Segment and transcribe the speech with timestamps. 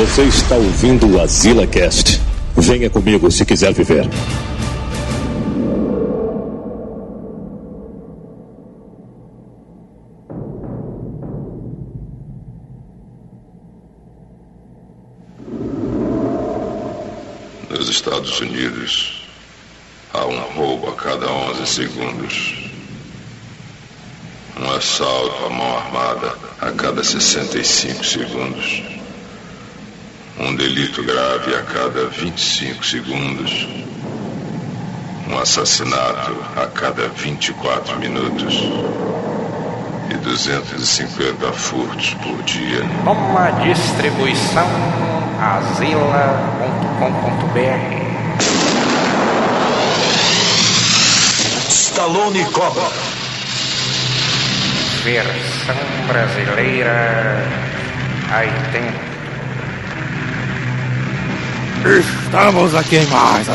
[0.00, 2.22] Você está ouvindo o Azila Cast.
[2.56, 4.08] Venha comigo se quiser viver.
[17.68, 19.28] Nos Estados Unidos,
[20.14, 22.54] há um roubo a cada 11 segundos.
[24.58, 28.99] Um assalto à mão armada a cada 65 segundos.
[30.38, 33.66] Um delito grave a cada 25 segundos.
[35.28, 38.54] Um assassinato a cada 24 minutos.
[40.10, 42.82] E 250 furtos por dia.
[43.06, 44.66] Uma distribuição
[45.40, 46.50] azila.com.br
[51.68, 52.90] Stallone Cobra.
[55.04, 55.76] Versão
[56.08, 57.44] brasileira
[58.30, 59.09] aí tem
[61.82, 63.48] Estamos aqui em mais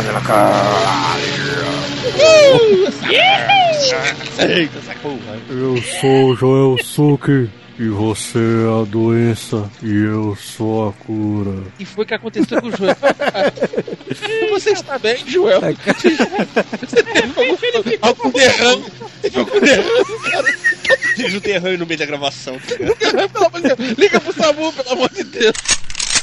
[4.39, 5.39] Eita, essa porra.
[5.47, 11.63] Eu sou Joel Suki e você é a doença e eu sou a cura.
[11.79, 12.95] E foi o que aconteceu com o Joel.
[14.49, 15.59] Você está bem, Joel?
[15.61, 17.33] Você teve
[18.01, 18.85] algum, algum derrame?
[19.21, 20.15] Teve algum derrame?
[21.15, 22.57] Teve um derrame no meio da gravação.
[23.97, 25.53] Liga pro Samu, pelo amor de Deus.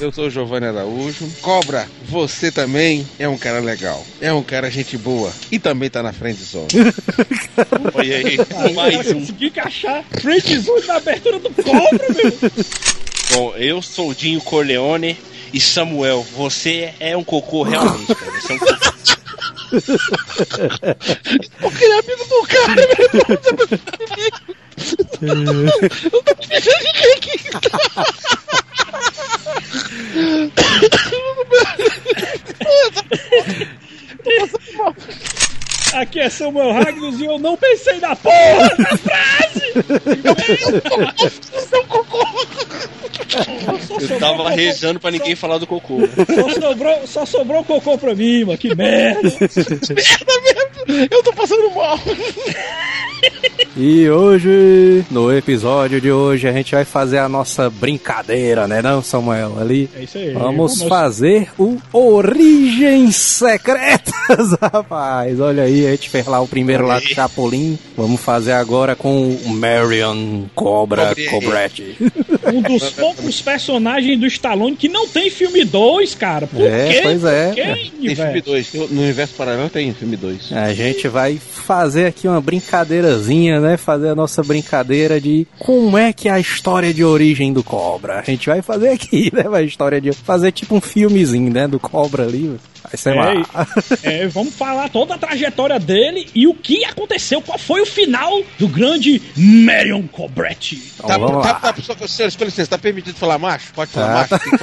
[0.00, 1.28] Eu sou o Giovanni Araújo.
[1.40, 4.04] Cobra, você também é um cara legal.
[4.20, 5.32] É um cara gente boa.
[5.50, 6.68] E também tá na frente zone.
[7.94, 8.36] Olha aí,
[8.74, 9.20] mais um.
[9.20, 12.32] Consegui encaixar Frente Zone na abertura do cobra, meu.
[13.32, 15.16] Bom, eu sou o Dinho Corleone
[15.52, 18.32] e Samuel, você é um cocô realmente, cara.
[18.40, 18.92] Você é um cocô.
[21.60, 23.38] Porque ele é amigo do cara, meu irmão.
[25.22, 27.38] Eu tô deixando ninguém aqui.
[35.94, 39.72] Aqui é Samuel Ragnos e eu não pensei na porra da frase!
[41.68, 42.26] Seu cocô.
[43.86, 45.98] Só Eu tava cocô- rezando pra ninguém falar do cocô.
[46.34, 48.56] Só sobrou, só sobrou cocô pra mim, mano.
[48.58, 49.20] Que merda!
[49.22, 50.40] Merda
[50.88, 51.08] mesmo.
[51.10, 51.98] Eu tô passando mal.
[53.74, 59.00] E hoje, no episódio de hoje, a gente vai fazer a nossa brincadeira, né não,
[59.02, 59.56] Samuel?
[59.58, 60.34] Ali, É isso aí.
[60.34, 65.40] vamos fazer o Origens Secretas, rapaz.
[65.40, 67.78] Olha aí, a gente fez lá o primeiro lá com o Chapolin.
[67.96, 71.96] Vamos fazer agora com o Marion Cobra Cobre- Cobretti.
[72.52, 76.46] Um dos poucos personagens do Stallone que não tem filme 2, cara.
[76.46, 77.00] Por É, quê?
[77.04, 77.46] pois é.
[77.46, 78.42] Por quê, Tem filme velho?
[78.42, 78.74] 2.
[78.90, 80.52] No universo paralelo tem filme 2.
[80.52, 83.76] A gente vai fazer aqui uma brincadeirazinha, né?
[83.76, 88.18] Fazer a nossa brincadeira de como é que é a história de origem do Cobra.
[88.18, 89.44] A gente vai fazer aqui, né?
[89.52, 91.66] A história de fazer tipo um filmezinho, né?
[91.66, 92.58] Do Cobra ali.
[92.92, 93.66] Vai ser É, lá.
[94.02, 98.42] É, vamos falar toda a trajetória dele e o que aconteceu, qual foi o final
[98.58, 100.76] do grande Marion Cobretti.
[100.94, 101.72] Então Tá, vamos tá, lá.
[101.72, 103.72] tá, só, senhor, com licença, tá permitido falar macho?
[103.74, 104.36] Pode falar Tá.
[104.38, 104.44] macho?
[104.44, 104.58] Tem que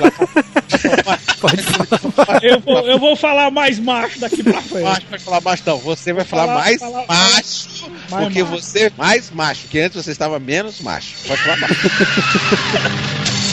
[1.03, 2.43] falar Pode falar.
[2.43, 4.83] Eu vou, eu vou falar mais macho daqui pra frente.
[4.83, 5.77] macho, pode falar macho não.
[5.79, 8.61] Você vai falar, Falar- mais falar- macho, mais porque macho.
[8.61, 11.15] você é mais macho, que antes você estava menos macho.
[11.27, 11.75] Pode falar macho.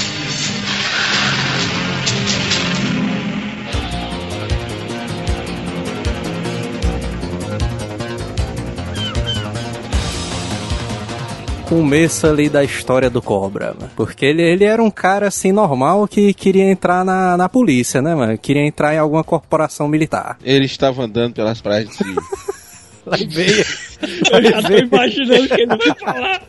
[11.76, 13.90] Começo ali da história do Cobra, mano.
[13.94, 18.14] Porque ele, ele era um cara assim normal que queria entrar na, na polícia, né,
[18.14, 18.38] mano?
[18.38, 20.38] Queria entrar em alguma corporação militar.
[20.42, 22.14] Ele estava andando pelas praias de.
[23.04, 23.64] Lá veio.
[24.32, 26.42] Eu já tô imaginando o que ele vai falar.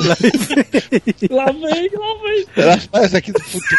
[0.00, 0.14] Lá
[1.52, 2.46] vem, lá vem.
[2.54, 3.76] pelas praias aqui do futuro.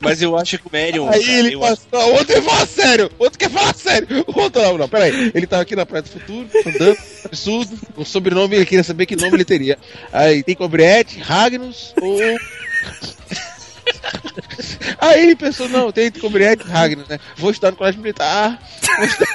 [0.00, 1.08] Mas eu acho que o Marion.
[1.08, 2.08] Aí cara, ele acho- passou.
[2.08, 3.10] O outro quer falar sério.
[3.18, 4.06] O outro quer falar sério.
[4.26, 5.30] Outro não, não, peraí.
[5.34, 7.78] Ele tava aqui na Praia do Futuro, andando, absurdo.
[7.96, 9.78] O sobrenome ele queria saber que nome ele teria.
[10.12, 12.18] Aí tem Cobriette, Ragnus ou.
[14.98, 17.18] Aí ele pensou, não, tem Cobriette e Ragnus, né?
[17.36, 18.60] Vou estudar no colégio militar.
[18.96, 19.28] Vou estudar...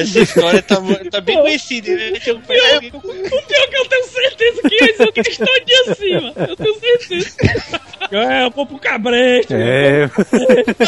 [0.00, 0.76] Essa história tá,
[1.10, 2.12] tá bem conhecida, né?
[2.24, 2.80] Tem um- O pior é
[3.68, 6.32] que eu tenho certeza que esse é o cristão de acima.
[6.48, 7.36] Eu tenho certeza.
[8.12, 9.52] É, eu vou pro cabrete.
[9.52, 10.08] É,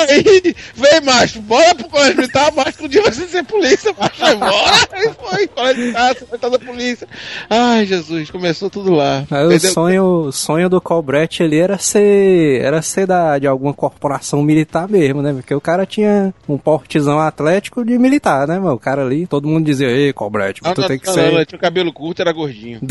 [0.09, 4.35] Aí, vem, macho, bora pro colégio militar, macho, um dia você ser polícia, macho, vai
[4.35, 4.77] embora.
[4.93, 7.09] Aí foi, colégio militar, você vai estar da polícia.
[7.51, 9.25] Ai, Jesus, começou tudo lá.
[9.31, 14.43] O sonho, o sonho do Cobretti ali era ser, era ser da, de alguma corporação
[14.43, 15.33] militar mesmo, né?
[15.33, 18.75] Porque o cara tinha um portezão atlético de militar, né, mano?
[18.75, 21.31] O cara ali, todo mundo dizia, ei, Cobretti, Não, tu não, tem que não, ser.
[21.31, 22.81] não, ele tinha o cabelo curto, era gordinho.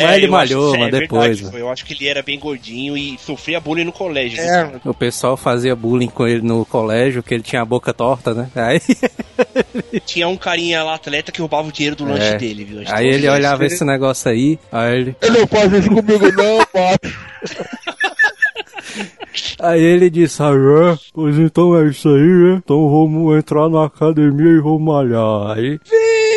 [0.00, 1.60] Mas ele eu malhou, acho- mas é depois, verdade, né?
[1.60, 4.40] Eu acho que ele era bem gordinho e sofria bullying no colégio.
[4.40, 4.80] É, cara?
[4.84, 8.48] O pessoal fazia bullying com ele no colégio, que ele tinha a boca torta, né?
[8.54, 8.80] Aí,
[10.06, 12.36] Tinha um carinha lá, atleta, que roubava o dinheiro do lanche É.
[12.36, 12.82] dele, viu?
[12.86, 17.68] aí ele olhava esse negócio aí, aí ele, Ele não faz isso comigo, não, macho.
[19.60, 20.98] Aí ele disse, ah, é?
[21.12, 22.60] pois então é isso aí, né?
[22.64, 25.56] Então vamos entrar na academia e vamos malhar.
[25.56, 25.78] Aí,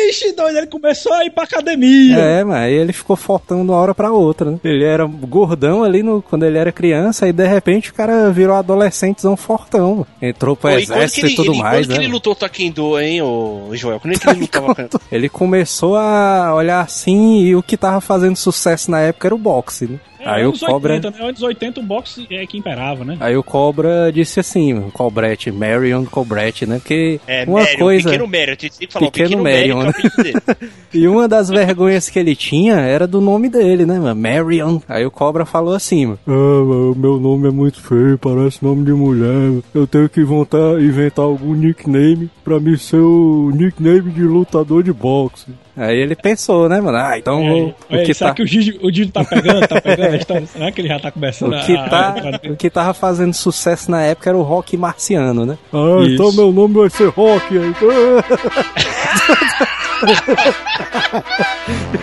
[0.06, 2.16] Vixe, doido, ele começou a ir pra academia.
[2.18, 4.58] é, mas aí ele ficou fortão de uma hora pra outra, né?
[4.64, 8.54] Ele era gordão ali no, quando ele era criança, e de repente o cara virou
[8.56, 10.06] adolescentezão fortão.
[10.20, 11.94] Entrou pro Pô, e exército que ele, e tudo ele- mais, quando né?
[11.96, 14.00] que ele lutou Taekwondo, hein, ô Joel?
[14.00, 14.88] Quando é que ele lutava com...
[15.10, 19.38] Ele começou a olhar assim e o que tava fazendo sucesso na época era o
[19.38, 19.98] boxe, né?
[20.24, 20.94] É, aí o anos Cobra.
[20.94, 21.28] 80, né?
[21.28, 23.16] Anos 80 o boxe é que imperava, né?
[23.20, 26.76] Aí o Cobra disse assim, o Cobrete, Marion Cobrete, né?
[26.78, 28.08] Porque É, uma Mério, coisa.
[28.10, 30.72] pequeno Mério, tem que falar, o Pequeno pequeno Marion, é o apelido dele.
[30.94, 34.20] E uma das vergonhas que ele tinha era do nome dele, né, mano?
[34.20, 34.80] Marion.
[34.88, 36.16] Aí o Cobra falou assim.
[36.26, 39.62] Ah, meu nome é muito feio, parece nome de mulher.
[39.74, 44.92] Eu tenho que inventar, inventar algum nickname pra me ser o nickname de lutador de
[44.92, 45.46] boxe.
[45.76, 46.98] Aí ele pensou, né, mano?
[46.98, 48.36] Ah, então vou- o Olha, que será tá...
[48.36, 49.66] que o Didi, o Didi tá pegando?
[49.66, 50.46] Tá pegando história?
[50.46, 52.14] Será que ele já tá começando O que, a- tá,
[52.44, 55.56] a- o que tava fazendo sucesso na época era o rock marciano, né?
[55.72, 56.10] Ah, Isso.
[56.14, 57.56] então meu nome vai ser rock.
[57.56, 57.72] Aí.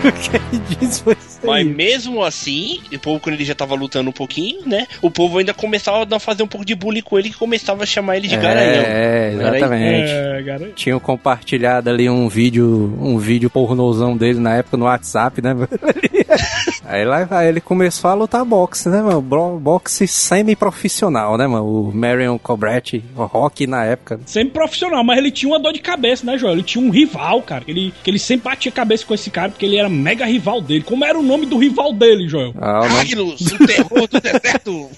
[0.04, 3.74] o que ele disse foi isso Mas mesmo assim, o povo, quando ele já tava
[3.74, 4.86] lutando um pouquinho, né?
[5.02, 7.86] O povo ainda começava a fazer um pouco de bullying com ele e começava a
[7.86, 8.82] chamar ele de garanhão.
[8.86, 10.10] É, exatamente.
[10.10, 10.70] É, cara.
[10.74, 15.54] Tinham compartilhado ali um vídeo, um vídeo pornozão dele na época no WhatsApp, né?
[16.84, 19.20] aí lá aí ele começou a lutar boxe, né, mano?
[19.20, 21.88] Bro- Boxe semi-profissional, né, mano?
[21.88, 24.20] O Marion Cobretti, o Rock na época.
[24.26, 26.54] Sempre profissional, mas ele tinha uma dor de cabeça, né, Joel?
[26.54, 27.64] Ele tinha um rival, cara.
[27.64, 30.60] Que ele, que ele sempre batia cabeça com esse cara porque ele era mega rival
[30.60, 30.82] dele.
[30.82, 32.54] Como era o nome do rival dele, Joel?
[32.60, 34.90] Ah, o nome- Magnus, o terror do deserto.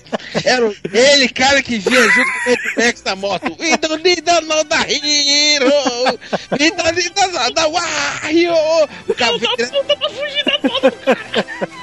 [0.44, 3.56] Era ele, cara que vinha junto com o Max na moto.
[3.58, 6.18] We don't need another hero.
[6.58, 8.88] We don't need another warrior.
[9.08, 11.81] O cara, tava fugindo da foto do cara.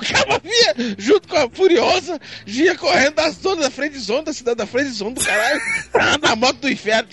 [0.00, 4.32] O cara vinha junto com a Furiosa, vinha correndo da zona da frente zona, da
[4.32, 5.60] cidade da frente zona do caralho,
[5.94, 7.08] ah, na moto do inferno.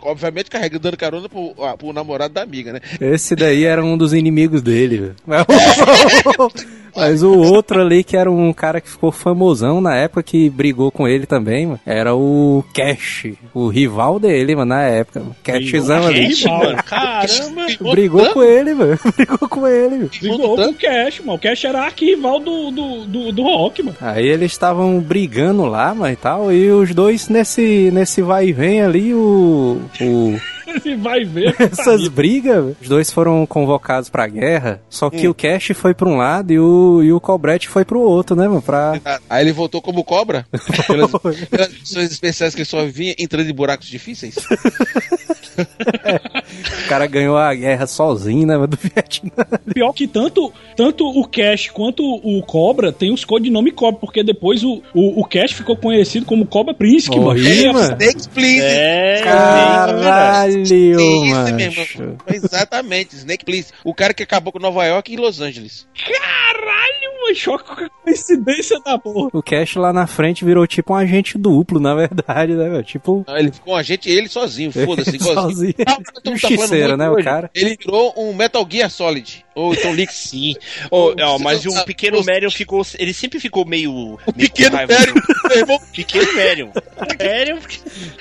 [0.00, 2.80] Obviamente carregando dando carona pro, ah, pro namorado da amiga, né?
[3.00, 5.16] Esse daí era um dos inimigos dele, velho.
[6.98, 10.90] Mas o- outro ali, que era um cara que ficou famosão na época, que brigou
[10.90, 15.20] com ele também, mano, era o Cash, o rival dele, mano, na época.
[15.20, 15.36] mano.
[15.42, 16.32] Cashzão ali.
[16.32, 17.66] Gente, mano, caramba.
[17.92, 18.98] Brigou com ele, mano.
[19.16, 20.10] Brigou com ele, mano.
[20.20, 21.34] Brigou com o Cash, mano.
[21.34, 23.96] O Cash era arquirrival do, do, do, do Rock, mano.
[24.00, 28.52] Aí eles estavam brigando lá, mano, e tal, e os dois nesse, nesse vai e
[28.52, 29.80] vem ali, o...
[30.00, 30.38] o
[30.84, 31.54] Ele vai ver.
[31.58, 36.16] essas brigas, os dois foram convocados pra guerra, só que o Cash foi pra um
[36.16, 39.00] lado e o, e o Cobrete foi pro outro, né, mano, pra...
[39.28, 40.46] Aí ele voltou como cobra,
[40.86, 41.10] pelas,
[41.48, 44.36] pelas missões especiais que ele só vinha entrando em buracos difíceis.
[46.84, 49.30] O cara ganhou a guerra sozinho, né, mano, do Vietnã.
[49.74, 54.64] Pior que tanto, tanto o Cash quanto o Cobra tem os codinomes Cobra, porque depois
[54.64, 57.38] o, o, o Cash ficou conhecido como Cobra Príncipe, mano.
[57.38, 57.92] Ih, Ele- mano.
[58.00, 58.60] Snakes, please.
[58.62, 61.54] É, Caralho, Isso macho.
[61.54, 62.16] mesmo.
[62.26, 63.70] Exatamente, Snake Please.
[63.84, 65.86] O cara que acabou com Nova York e Los Angeles.
[65.94, 67.34] Caralho, mano.
[67.34, 69.28] Choque com a coincidência da porra.
[69.34, 72.82] O Cash lá na frente virou tipo um agente duplo, na verdade, né, velho?
[72.82, 75.17] Tipo, Não, Ele ficou um agente ele sozinho, foda-se.
[75.34, 75.74] sozinho.
[75.86, 77.50] Ah, Justiceiro, falando né, o cara?
[77.54, 79.44] Ele virou um Metal Gear Solid.
[79.54, 80.54] Ou então Lick Sim.
[80.90, 82.86] Ô, ó, mas o pequeno Marion ficou.
[82.98, 83.92] Ele sempre ficou meio.
[83.92, 86.70] O meio pequeno com irmão, Pequeno Marion.
[87.18, 87.58] Marion.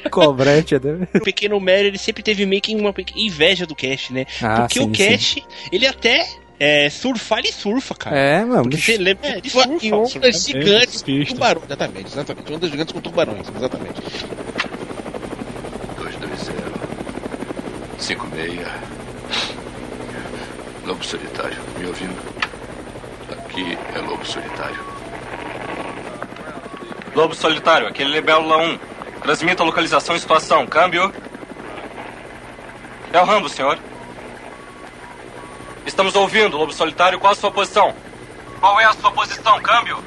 [0.09, 1.07] Cobrete, né?
[1.15, 4.25] O pequeno Marion, ele sempre teve meio que uma inveja do Cash, né?
[4.41, 5.35] Ah, Porque sim, o Cash,
[5.71, 6.27] ele até.
[6.59, 8.17] É, surfar, ele surfa, cara.
[8.17, 8.63] É, mano.
[8.63, 9.27] Porque você lembra.
[9.27, 9.95] É, ele Foi surfa.
[9.95, 10.31] ondas surfa.
[10.31, 11.33] gigantes com surfista.
[11.35, 11.65] tubarões.
[11.67, 12.53] Exatamente, exatamente.
[12.53, 14.01] Ondas gigantes com tubarões, exatamente.
[17.97, 18.67] 56
[20.85, 22.37] Lobo solitário, me ouvindo?
[23.31, 24.97] Aqui é lobo solitário.
[27.17, 28.79] Lobo Solitário, aquele Libélula 1.
[29.23, 30.67] Transmita a localização e situação.
[30.67, 31.11] Câmbio.
[33.11, 33.79] É o Rambo, senhor.
[35.83, 37.19] Estamos ouvindo, Lobo Solitário.
[37.19, 37.95] Qual a sua posição?
[38.59, 39.59] Qual é a sua posição?
[39.61, 39.97] Câmbio.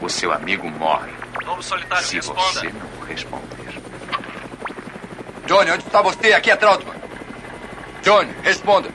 [0.00, 1.12] O seu amigo morre
[1.46, 2.40] Lobo Solitário, se responda.
[2.40, 3.80] você não responder.
[5.46, 6.32] Johnny, onde está você?
[6.32, 6.96] Aqui é Trautmann.
[8.02, 8.90] Johnny, responda.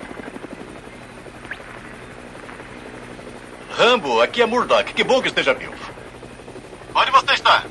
[3.71, 4.93] Rambo, aqui é Murdoch.
[4.93, 5.73] Que bom que esteja vivo.
[6.95, 7.63] Onde você está?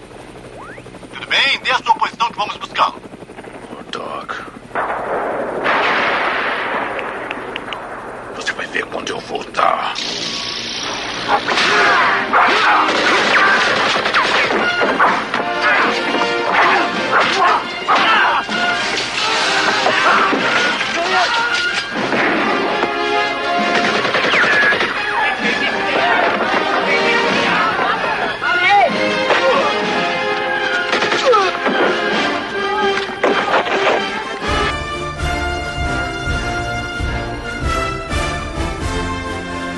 [1.14, 1.58] Tudo bem?
[1.60, 3.00] Dê a sua posição que vamos buscá-lo.
[3.90, 4.52] Dog.
[9.02, 9.42] onde eu vou
[17.12, 17.81] 干什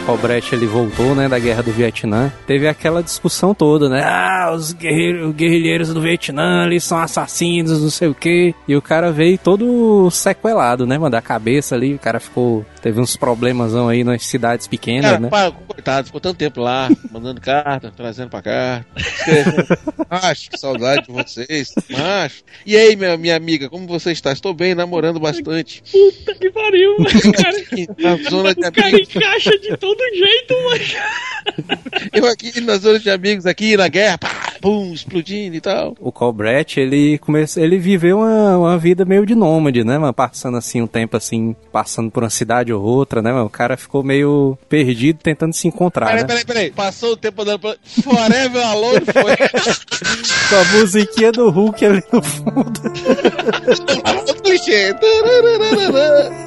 [0.04, 2.30] Colbrett ele voltou, né, da guerra do Vietnã.
[2.46, 4.02] Teve aquela discussão toda, né?
[4.04, 8.54] Ah, os guerreiros, guerrilheiros do Vietnã, eles são assassinos, não sei o quê.
[8.68, 11.94] E o cara veio todo sequelado, né, mano, da cabeça ali.
[11.94, 12.64] O cara ficou.
[12.82, 15.28] Teve uns problemas aí nas cidades pequenas, Cara, né?
[15.30, 18.84] pá, coitado, ficou tanto tempo lá, mandando carta, trazendo pra cá.
[20.10, 21.72] Macho, que saudade de vocês.
[21.88, 22.42] Macho.
[22.66, 24.32] E aí, minha, minha amiga, como você está?
[24.32, 25.82] Estou bem, namorando bastante.
[25.90, 26.96] Puta que pariu,
[27.32, 27.86] cara.
[27.98, 29.16] Na zona de O cara amigos.
[29.16, 31.84] encaixa de todo jeito, mano.
[32.12, 35.94] Eu aqui na zona de amigos, aqui na guerra, pá, pum, explodindo e tal.
[36.00, 40.14] O Colbrett, ele começou, ele viveu uma, uma vida meio de nômade, né, mano?
[40.14, 43.44] Passando assim um tempo assim, passando por uma cidade ou outra, né, mano?
[43.44, 46.26] O cara ficou meio perdido tentando se encontrar, Peraí, né?
[46.26, 46.70] peraí, peraí.
[46.70, 47.76] Passou o tempo andando pra.
[48.02, 49.36] Forever Alone foi.
[50.48, 52.80] Com a musiquinha do Hulk ali no fundo.
[54.44, 54.94] clichê.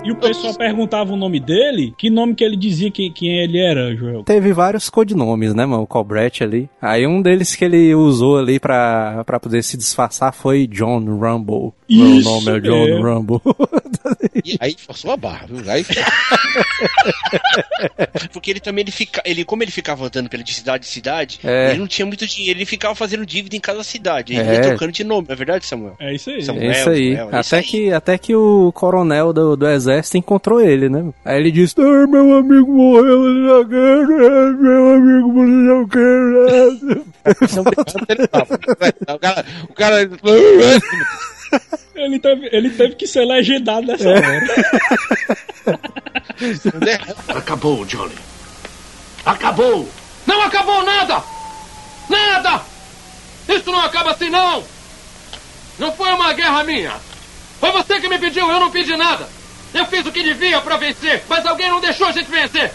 [0.03, 3.59] E o pessoal perguntava o nome dele, que nome que ele dizia que, quem ele
[3.59, 4.23] era, Joel?
[4.23, 5.83] Teve vários codinomes, né, mano?
[5.83, 6.69] O Colbrett ali.
[6.81, 11.73] Aí um deles que ele usou ali pra, pra poder se disfarçar foi John Rumble.
[11.89, 13.01] Meu Isso nome é John mesmo.
[13.03, 13.41] Rumble.
[14.43, 15.69] E aí forçou a barra, viu?
[15.71, 15.85] Aí
[18.33, 21.39] Porque ele também, ele fica, ele, como ele ficava andando pela de cidade em cidade,
[21.43, 21.71] É.
[21.71, 24.33] ele não tinha muito dinheiro, ele ficava fazendo dívida em cada cidade.
[24.33, 24.53] Ele É.
[24.55, 25.95] ia trocando de nome, não é verdade, Samuel?
[25.99, 26.41] É isso aí.
[26.43, 27.15] Samuel, É isso aí.
[27.15, 27.63] Samuel, é isso até, aí.
[27.71, 31.11] Que, até que o coronel do, do exército encontrou ele, né?
[31.25, 36.77] Aí ele disse: ah, meu amigo morreu guerra, meu amigo morreu
[37.95, 38.47] na guerra.
[39.13, 39.45] o cara.
[39.69, 40.09] O cara.
[41.95, 44.13] Ele teve, ele teve que ser legendado nessa É.
[44.13, 44.45] hora.
[47.29, 48.15] Acabou, Johnny.
[49.25, 49.89] Acabou!
[50.25, 51.23] Não acabou nada!
[52.09, 52.61] Nada!
[53.49, 54.63] Isso não acaba assim, não!
[55.79, 56.93] Não foi uma guerra minha!
[57.59, 59.27] Foi você que me pediu, eu não pedi nada!
[59.73, 62.71] Eu fiz o que devia pra vencer, mas alguém não deixou a gente vencer!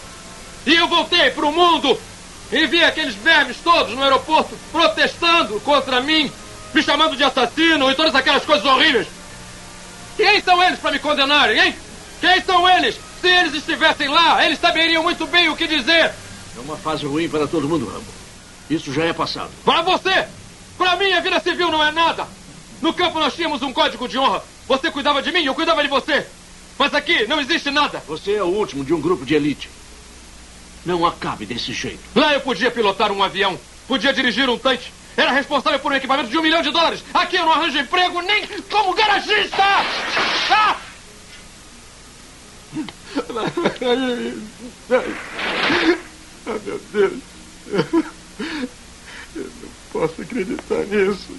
[0.65, 1.99] E eu voltei pro mundo
[2.53, 6.31] e vi aqueles vermes todos no aeroporto protestando contra mim,
[6.73, 9.07] me chamando de assassino e todas aquelas coisas horríveis!
[10.15, 11.75] Quem são eles para me condenarem, hein?
[12.21, 12.95] Quem são eles?
[13.19, 16.11] Se eles estivessem lá, eles saberiam muito bem o que dizer.
[16.55, 18.05] É uma fase ruim para todo mundo, Rambo.
[18.69, 19.49] Isso já é passado.
[19.65, 20.27] Para você!
[20.77, 22.27] Para mim, a vida civil não é nada.
[22.81, 24.43] No campo nós tínhamos um código de honra.
[24.67, 26.25] Você cuidava de mim, eu cuidava de você.
[26.77, 28.03] Mas aqui não existe nada.
[28.07, 29.69] Você é o último de um grupo de elite.
[30.85, 32.01] Não acabe desse jeito.
[32.15, 34.91] Lá eu podia pilotar um avião, podia dirigir um tanque.
[35.15, 37.03] Era responsável por um equipamento de um milhão de dólares.
[37.13, 39.63] Aqui eu não arranjo emprego nem como garagista!
[40.49, 40.77] Ah!
[46.45, 47.19] Ah, meu Deus.
[49.35, 51.37] Eu não posso acreditar nisso.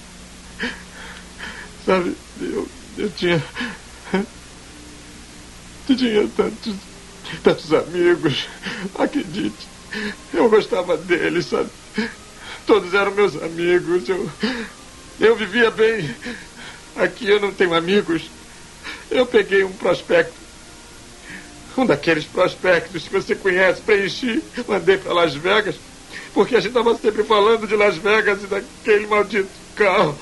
[1.85, 3.43] Sabe, eu, eu tinha.
[5.87, 6.77] Eu tinha tantos,
[7.43, 8.47] tantos amigos.
[8.95, 9.69] Acredite.
[10.33, 11.71] Eu gostava deles, sabe?
[12.67, 14.09] Todos eram meus amigos.
[14.09, 14.31] Eu,
[15.21, 16.15] eu vivia bem.
[16.97, 18.31] Aqui eu não tenho amigos.
[19.11, 20.45] Eu peguei um prospecto
[21.77, 25.75] um daqueles prospectos que você conhece, preenchi, mandei para Las Vegas,
[26.33, 30.17] porque a gente estava sempre falando de Las Vegas e daquele maldito carro,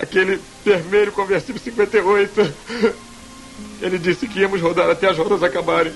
[0.00, 2.54] aquele vermelho conversível 58.
[3.80, 5.92] Ele disse que íamos rodar até as rodas acabarem.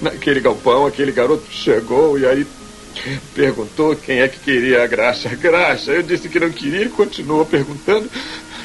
[0.00, 2.46] Naquele galpão, aquele garoto chegou e aí
[3.34, 5.28] perguntou quem é que queria a graxa.
[5.36, 8.10] Graxa, eu disse que não queria, ele continuou perguntando.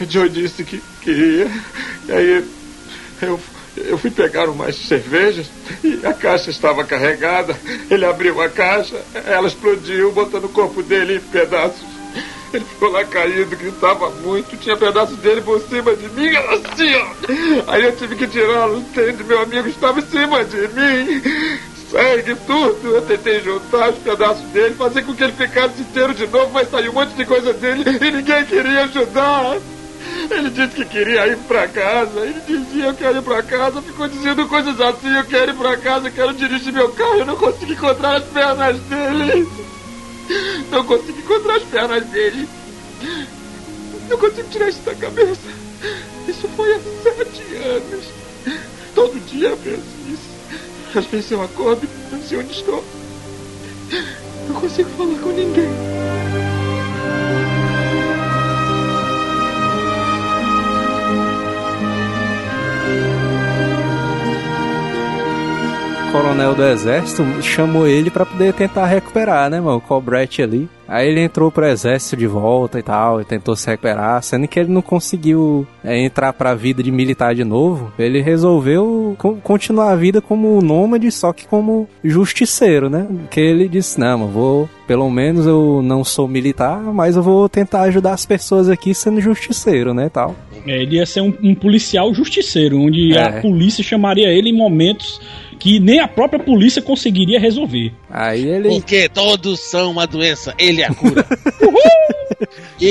[0.10, 1.48] Joe disse que queria.
[2.08, 2.44] E aí
[3.22, 3.40] eu
[3.78, 5.48] eu fui pegar umas cervejas
[5.84, 7.58] e a caixa estava carregada.
[7.90, 11.95] Ele abriu a caixa, ela explodiu, botando o corpo dele em pedaços.
[12.54, 17.72] Ele ficou lá caído, gritava muito, tinha pedaços dele por cima de mim, assim, ó.
[17.72, 19.24] Aí eu tive que tirá-lo, entende?
[19.24, 21.22] Meu amigo estava em cima de mim.
[21.92, 22.96] Sangue, tudo.
[22.96, 26.70] Eu tentei juntar os pedaços dele, fazer com que ele ficasse inteiro de novo, mas
[26.70, 29.58] saiu um monte de coisa dele e ninguém queria ajudar.
[30.30, 32.22] Ele disse que queria ir pra casa.
[32.22, 33.82] Ele dizia, eu quero ir pra casa.
[33.82, 37.20] Ficou dizendo coisas assim, eu quero ir pra casa, eu quero dirigir meu carro.
[37.20, 39.48] Eu não consigo encontrar as pernas dele.
[40.72, 42.48] Não consigo encontrar as pernas dele.
[44.10, 45.42] Não consigo tirar isso da cabeça.
[46.28, 48.06] Isso foi há sete anos.
[48.94, 50.36] Todo dia eu penso nisso.
[50.96, 52.84] Às vezes eu acordo e não sei onde estou.
[54.48, 55.70] Não consigo falar com ninguém.
[66.16, 69.78] Coronel do exército chamou ele pra poder tentar recuperar, né, mano?
[69.78, 70.70] O Colbrett ali.
[70.88, 74.60] Aí ele entrou pro exército de volta e tal, e tentou se recuperar, sendo que
[74.60, 77.92] ele não conseguiu é, entrar pra vida de militar de novo.
[78.00, 83.08] Ele resolveu co- continuar a vida como nômade, só que como justiceiro, né?
[83.32, 84.70] Que ele disse: Não, mano, vou.
[84.88, 89.20] Pelo menos eu não sou militar, mas eu vou tentar ajudar as pessoas aqui sendo
[89.20, 90.08] justiceiro, né?
[90.10, 90.36] Tal.
[90.68, 93.24] É, ele ia ser um, um policial justiceiro, onde É.
[93.40, 95.20] a polícia chamaria ele em momentos
[95.56, 97.94] que nem a própria polícia conseguiria resolver.
[98.10, 98.70] Aí ele.
[98.70, 101.26] Porque todos são uma doença, ele é a cura.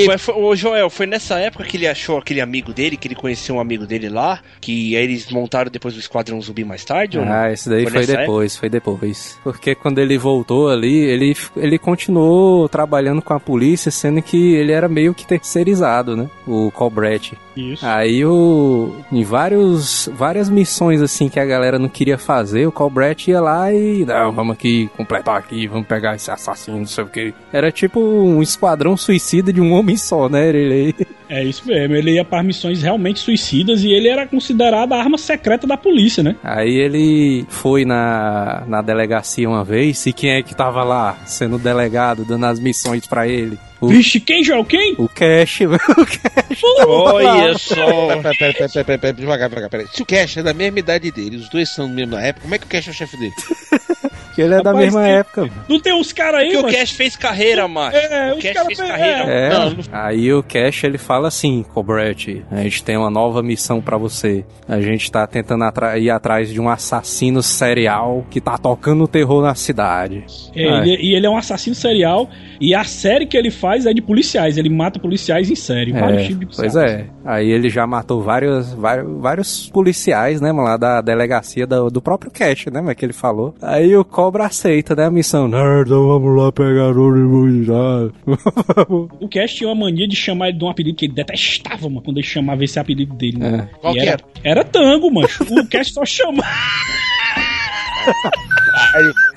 [0.05, 3.15] Foi, foi- ô Joel, foi nessa época que ele achou aquele amigo dele, que ele
[3.15, 7.17] conheceu um amigo dele lá, que aí eles montaram depois o Esquadrão Zumbi mais tarde?
[7.19, 7.31] ou não?
[7.31, 9.37] Ah, esse daí foi, nessa depois, foi depois.
[9.43, 14.71] Porque quando ele voltou ali, ele, ele continuou trabalhando com a polícia, sendo que ele
[14.71, 16.29] era meio que terceirizado, né?
[16.47, 17.37] O Colbrett.
[17.55, 17.85] Isso.
[17.85, 23.31] Aí o em vários várias missões assim que a galera não queria fazer, o Colbrett
[23.31, 27.07] ia lá e não, vamos aqui completar aqui, vamos pegar esse assassino, não sei o
[27.07, 27.33] que.
[27.53, 30.49] Era tipo um esquadrão suicida de um homem só, né?
[30.49, 30.95] Ele
[31.27, 35.17] É isso mesmo, ele ia para missões realmente suicidas e ele era considerado a arma
[35.17, 36.35] secreta da polícia, né?
[36.43, 41.57] Aí ele foi na, na delegacia uma vez, e quem é que tava lá sendo
[41.57, 43.57] delegado, dando as missões pra ele?
[43.81, 44.63] O, Vixe, quem, Joel?
[44.63, 44.95] Quem?
[44.97, 46.61] o Cash, o Cash.
[46.85, 48.07] Olha só.
[48.07, 49.87] Pera, pera, pera, pera, pera, pera, devagar, devagar, pera.
[49.91, 52.43] Se o Cash é da mesma idade dele, os dois são do mesmo na época,
[52.43, 53.33] como é que o Cash é o chefe dele?
[54.35, 55.49] Que ele é da Rapaz, mesma tem- época.
[55.69, 56.73] Não tem uns caras aí, Porque o mano?
[56.77, 57.95] Cash fez carreira, macho.
[57.97, 59.17] É, o os Cash cara fez carreira.
[59.23, 63.79] É, Não, aí o Cash ele fala assim, Cobret, a gente tem uma nova missão
[63.81, 64.43] pra você.
[64.67, 69.41] A gente tá tentando atra- ir atrás de um assassino serial que tá tocando terror
[69.41, 70.25] na cidade.
[70.55, 72.29] É, Ah, ele- e ele é um assassino serial
[72.59, 74.57] e a série que ele faz é de policiais.
[74.57, 75.91] Ele mata policiais em série.
[75.93, 76.91] vários É, tipos de pois policiais.
[76.91, 77.05] é.
[77.23, 82.01] Aí ele já matou vários, vários, vários policiais, né, mano, lá da delegacia do, do
[82.01, 83.53] próprio Cash, né, mas que ele falou.
[83.61, 85.47] Aí o Cobra aceita, né, a missão.
[85.47, 88.11] Nerd, vamos lá pegar o.
[89.21, 92.01] O Cash tinha uma mania de chamar ele de um apelido que ele detestava, mano,
[92.01, 93.37] quando ele chamava esse apelido dele.
[93.37, 93.69] Né?
[93.71, 93.77] É.
[93.77, 94.23] Qual que era?
[94.43, 95.43] Era tango, mancho.
[95.43, 96.43] O Cash só chamava.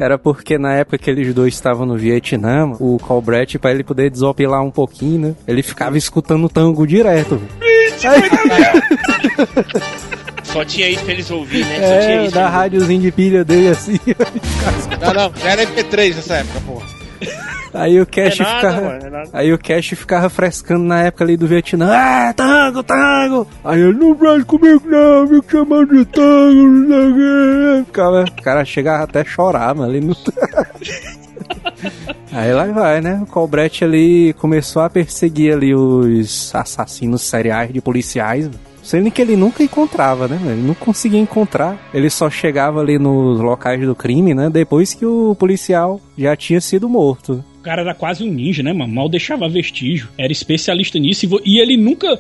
[0.00, 4.10] Era porque na época que eles dois estavam no Vietnã, o Colbrett, pra ele poder
[4.10, 7.38] desopilar um pouquinho, né, ele ficava escutando tango direto.
[10.52, 11.74] Só tinha isso pra eles ouvir, né?
[11.74, 12.34] Só tinha É, isso.
[12.34, 13.98] da rádiozinho de pilha dele assim.
[15.00, 16.86] Não, não, já era MP3 nessa época, porra.
[17.74, 18.80] Aí o Cash É nada, ficava.
[18.80, 19.24] mano, é.
[19.32, 21.90] Aí o Cash ficava frescando na época ali do Vietnã.
[21.92, 23.46] Ah, tango, tango!
[23.64, 27.84] Aí ele não faz comigo não, me chamando de tango, não sei o quê.
[27.86, 29.94] Ficava, o cara chegava até a chorar, mano.
[29.94, 30.16] Ele não...
[32.32, 33.20] Aí lá vai, né?
[33.22, 38.46] O Colbrett ali começou a perseguir ali os assassinos seriais de policiais.
[38.46, 38.67] mano.
[38.88, 40.40] Sendo que ele nunca encontrava, né?
[40.42, 41.78] Ele não conseguia encontrar.
[41.92, 44.48] Ele só chegava ali nos locais do crime, né?
[44.48, 47.44] Depois que o policial já tinha sido morto.
[47.68, 48.94] Cara era quase um ninja, né, mano?
[48.94, 50.08] Mal deixava vestígio.
[50.16, 51.26] Era especialista nisso.
[51.44, 52.18] E, e ele nunca.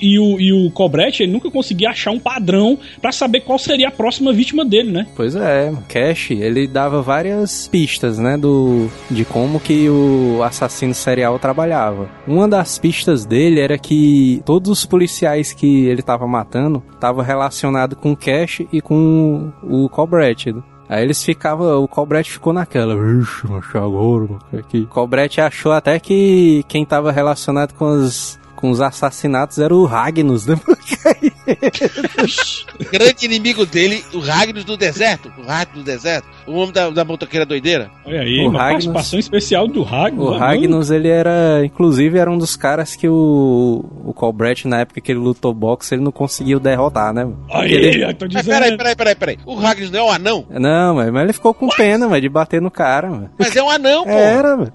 [0.00, 3.88] E o, e o Cobret, ele nunca conseguia achar um padrão pra saber qual seria
[3.88, 5.06] a próxima vítima dele, né?
[5.14, 11.38] Pois é, Cash, ele dava várias pistas, né, do de como que o assassino serial
[11.38, 12.08] trabalhava.
[12.26, 17.98] Uma das pistas dele era que todos os policiais que ele tava matando estavam relacionados
[18.00, 20.54] com Cash e com o Colbrett.
[20.88, 24.86] Aí eles ficavam, o Colbrett ficou naquela, vixe, mas agora, mano, que...
[24.86, 30.46] Colbrett achou até que quem tava relacionado com os com os assassinatos era o Ragnus,
[30.46, 30.56] né?
[32.90, 35.32] Grande inimigo dele, o Ragnos do deserto.
[35.38, 36.26] O Ragnos do deserto.
[36.48, 37.90] O homem da, da motoqueira doideira.
[38.06, 40.28] Olha aí, O uma Ragnos- participação especial do Ragnos.
[40.28, 44.80] O né, Ragnus, ele era, inclusive, era um dos caras que o, o Colbrett, na
[44.80, 47.24] época que ele lutou boxe, ele não conseguiu derrotar, né?
[47.24, 47.44] mano?
[47.50, 48.54] Aí, Ele- eu tô Mas dizendo.
[48.54, 49.38] peraí, peraí, peraí, peraí.
[49.44, 50.46] O Ragnos não é um anão?
[50.50, 53.30] Não, mas, mas ele ficou com pena, mano, de bater no cara, mano.
[53.38, 54.10] Mas é um anão, pô.
[54.10, 54.72] Era, mano.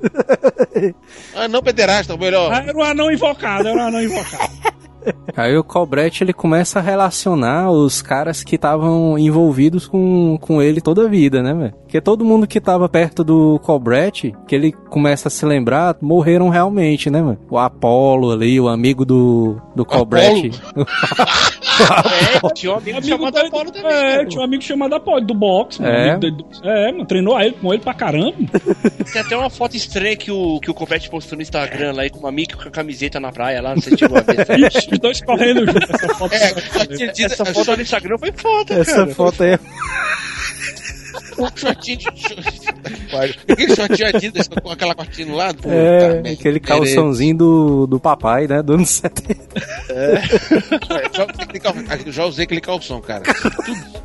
[1.36, 2.52] Anão pederasta, ou melhor.
[2.54, 4.54] Ah, Era um anão invocado, era um anão invocado.
[5.36, 10.82] Aí o Colbrett, ele começa a relacionar os caras que estavam envolvidos com, com ele
[10.82, 11.74] toda a vida, né, velho?
[11.84, 16.50] Porque todo mundo que tava perto do Colbrett, que ele começa a se lembrar, morreram
[16.50, 17.40] realmente, né, mano?
[17.50, 20.52] O Apollo ali, o amigo do, do Colbrett.
[21.82, 23.92] É, tinha um amigo Amigo chamado Apolo também.
[23.92, 24.26] É, cara.
[24.28, 25.94] tinha um amigo chamado Apolo, do boxe, mano.
[25.94, 26.12] É.
[26.12, 28.34] Amigo do- do- É, mano, treinou ele, com ele pra caramba.
[29.12, 32.10] Tem até uma foto estranha que o, que o Copete postou no Instagram lá aí
[32.10, 34.08] com uma amiga com a camiseta na praia lá, não sei se a.
[34.68, 35.84] Ixi, os dois correndo junto.
[35.94, 36.34] Essa foto.
[36.34, 39.16] É, Essa foto no Instagram foi foda, Essa cara.
[39.16, 39.60] foto aí é
[41.38, 42.06] Um shortinho de.
[43.52, 45.60] Aquele shortinho Adidas com aquela cortina no lado.
[45.66, 46.30] É, merda.
[46.30, 48.62] aquele calçãozinho do, do papai, né?
[48.62, 49.40] Do anos 70.
[49.90, 50.16] É.
[51.44, 51.76] Aquele cal-
[52.08, 53.24] Já usei aquele calção, cara.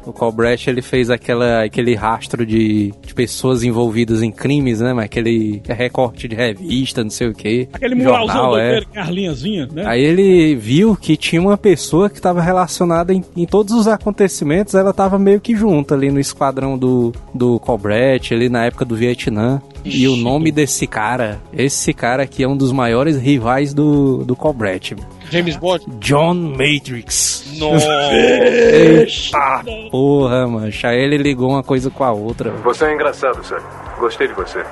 [0.08, 4.94] O Colbrecht, ele fez aquela, aquele rastro de, de pessoas envolvidas em crimes, né?
[4.94, 7.68] Mas aquele recorte de revista, não sei o quê.
[7.74, 8.80] Aquele muralzão do é.
[8.86, 9.84] Carlinhazinha, né?
[9.86, 14.74] Aí ele viu que tinha uma pessoa que estava relacionada em, em todos os acontecimentos,
[14.74, 18.96] ela estava meio que junto ali no esquadrão do, do Colbrecht, ali na época do
[18.96, 19.60] Vietnã.
[19.84, 24.34] E o nome desse cara, esse cara aqui é um dos maiores rivais do, do
[24.34, 24.96] Colbrecht.
[25.30, 25.84] James Bond.
[26.00, 27.44] John Matrix.
[27.58, 27.86] Nossa.
[28.12, 30.88] Eita porra, mancha.
[30.88, 32.50] Aí ele ligou uma coisa com a outra.
[32.64, 33.58] Você é engraçado, Sam.
[33.98, 34.64] Gostei de você.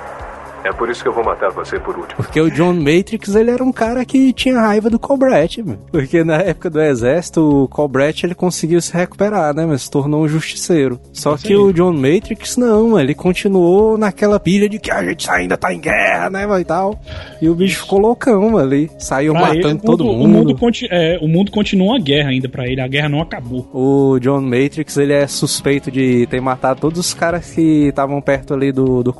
[0.67, 2.15] É por isso que eu vou matar você por último.
[2.17, 4.99] Porque o John Matrix, ele era um cara que tinha raiva do
[5.63, 5.79] mano.
[5.91, 9.65] Porque na época do exército, o Colbert, ele conseguiu se recuperar, né?
[9.65, 10.99] Mas se tornou um justiceiro.
[11.13, 15.29] Só que o John Matrix, não, mano, ele continuou naquela pilha de que a gente
[15.31, 16.99] ainda tá em guerra, né, mano, e tal.
[17.41, 18.89] E o bicho ficou loucão, mano, ali.
[18.99, 20.25] Saiu Pra matando ele, todo mundo- mundo.
[20.25, 23.21] O mundo, conti- é, o mundo continua uma guerra ainda pra ele, a guerra não
[23.21, 23.67] acabou.
[23.73, 28.53] O John Matrix, ele é suspeito de ter matado todos os caras que estavam perto
[28.53, 29.13] ali do, do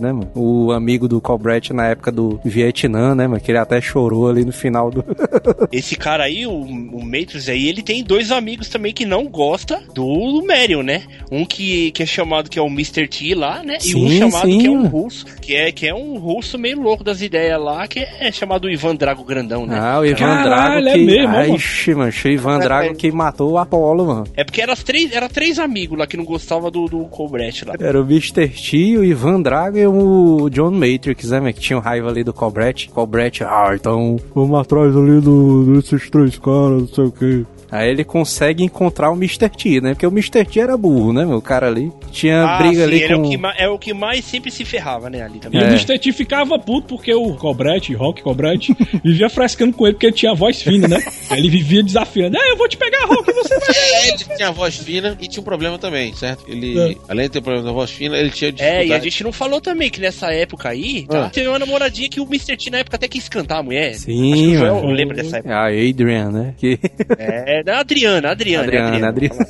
[0.00, 0.28] né, mano?
[0.34, 3.40] O amigo do Colbert na época do Vietnã, né, mano?
[3.40, 5.04] Que ele até chorou ali no final do...
[5.72, 9.82] Esse cara aí, o, o Matrix aí, ele tem dois amigos também que não gosta
[9.94, 11.02] do Marion, né?
[11.30, 13.08] Um que, que é chamado que é o Mr.
[13.08, 13.78] T lá, né?
[13.84, 14.58] e um Sim, chamado sim.
[14.60, 17.86] que é um russo, que é, que é um russo meio louco das ideias lá,
[17.86, 19.78] que é chamado Ivan Drago Grandão, né?
[19.80, 21.04] Ah, o Ivan Caralho, Drago é que...
[21.04, 21.56] mesmo, ó, Ai, mano.
[21.56, 24.24] Ixi, mano, o Ivan Drago que matou o Apollo, mano.
[24.36, 27.74] É porque era três, era três amigos lá que não gostavam do, do Colbert lá.
[27.78, 28.48] Era o Mr.
[28.48, 31.52] T, o Ivan Drago e o John Matrix, né?
[31.52, 32.88] Que tinham raiva ali do Colbert.
[32.92, 37.44] Colbert, ah, então vamos atrás ali do, desses três caras, não sei o quê.
[37.70, 39.48] Aí ele consegue encontrar o Mr.
[39.48, 39.90] T, né?
[39.94, 40.44] Porque o Mr.
[40.44, 41.36] T era burro, né, meu?
[41.38, 43.22] O cara ali tinha Ah, briga sim, ali ele é, com...
[43.22, 45.60] o que, é o que mais sempre se ferrava, né, ali E também.
[45.60, 45.64] É.
[45.64, 45.98] o Mr.
[45.98, 48.68] T ficava puto porque o Cobret, Rock Cobret,
[49.04, 51.02] vivia frescando com ele porque ele tinha voz fina, né?
[51.30, 52.36] Aí ele vivia desafiando.
[52.38, 53.68] Ah, eu vou te pegar, Rock, você vai.
[53.98, 56.44] É, ele tinha voz fina e tinha um problema também, certo?
[56.48, 56.94] Ele, É.
[57.08, 58.88] além de ter problema da voz fina, ele tinha É, dificuldade.
[58.90, 61.06] e a gente não falou também que nessa época aí?
[61.10, 61.28] Ah.
[61.32, 62.56] Teve uma namoradinha que o Mr.
[62.56, 63.94] T na época até quis cantar a mulher.
[63.94, 65.54] Sim, Acho que o Joel lembra dessa época.
[65.54, 66.54] A Adrian, né?
[66.56, 66.78] Que...
[67.18, 68.64] É, da Adriana, Adriana.
[68.64, 69.46] Adriana, Adriana.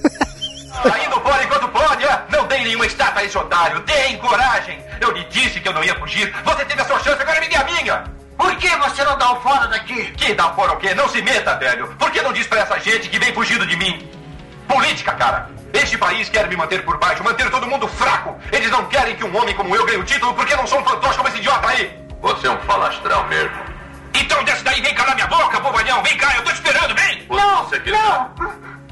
[0.84, 2.22] Ainda pode enquanto pode, é?
[2.30, 3.80] Não dei nenhuma estátua a esse otário.
[3.80, 4.78] Deem coragem.
[5.00, 6.32] Eu lhe disse que eu não ia fugir.
[6.44, 8.04] Você teve a sua chance, agora me dê a minha.
[8.36, 10.12] Por que você não dá o fora daqui?
[10.12, 10.94] Que dá o fora o quê?
[10.94, 11.88] Não se meta, velho.
[11.98, 14.08] Por que não diz pra essa gente que vem fugindo de mim?
[14.68, 15.50] Política, cara.
[15.72, 18.36] Este país quer me manter por baixo, manter todo mundo fraco.
[18.52, 20.84] Eles não querem que um homem como eu ganhe o título porque não sou um
[20.84, 21.90] fantoche como esse idiota aí.
[22.20, 23.77] Você é um falastrão mesmo.
[24.20, 26.02] Então desce daí, vem calar minha boca, bobalhão.
[26.02, 27.26] Vem cá, eu tô te esperando, vem.
[27.28, 27.98] Não, você quiser.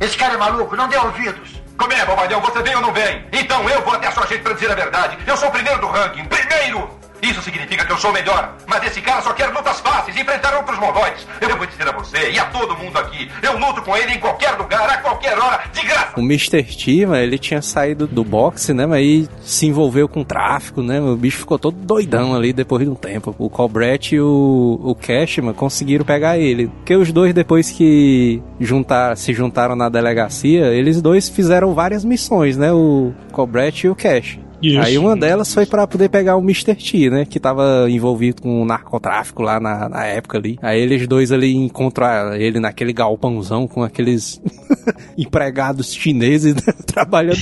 [0.01, 1.63] Esse cara é maluco, não dê ouvidos.
[1.77, 2.41] Como é, bobalhão?
[2.41, 3.27] Você vem ou não vem?
[3.33, 5.19] Então eu vou até a sua gente pra dizer a verdade.
[5.27, 6.25] Eu sou o primeiro do ranking.
[6.25, 7.06] Primeiro!
[7.31, 8.57] Isso significa que eu sou melhor.
[8.67, 11.27] Mas esse cara só quer lutas fáceis, enfrentar outros mongóis.
[11.41, 13.29] Eu vou dizer a você e a todo mundo aqui.
[13.43, 16.13] Eu luto com ele em qualquer lugar, a qualquer hora, de graça.
[16.17, 16.63] O Mr.
[16.63, 18.87] T, mano, ele tinha saído do boxe, né?
[18.87, 21.01] Mas aí se envolveu com tráfico, né?
[21.01, 23.35] O bicho ficou todo doidão ali depois de um tempo.
[23.39, 26.69] O Colbert e o, o Cash, mano, conseguiram pegar ele.
[26.69, 32.57] Porque os dois, depois que juntar, se juntaram na delegacia, eles dois fizeram várias missões,
[32.57, 32.73] né?
[32.73, 34.39] O Colbert e o Cash.
[34.63, 34.81] Isso.
[34.81, 36.75] Aí uma delas foi pra poder pegar o Mr.
[36.75, 37.25] T, né?
[37.25, 40.59] Que tava envolvido com narcotráfico lá na, na época ali.
[40.63, 44.41] Aí eles dois ali encontram ele naquele galpãozão com aqueles
[45.17, 47.39] empregados chineses né, trabalhando.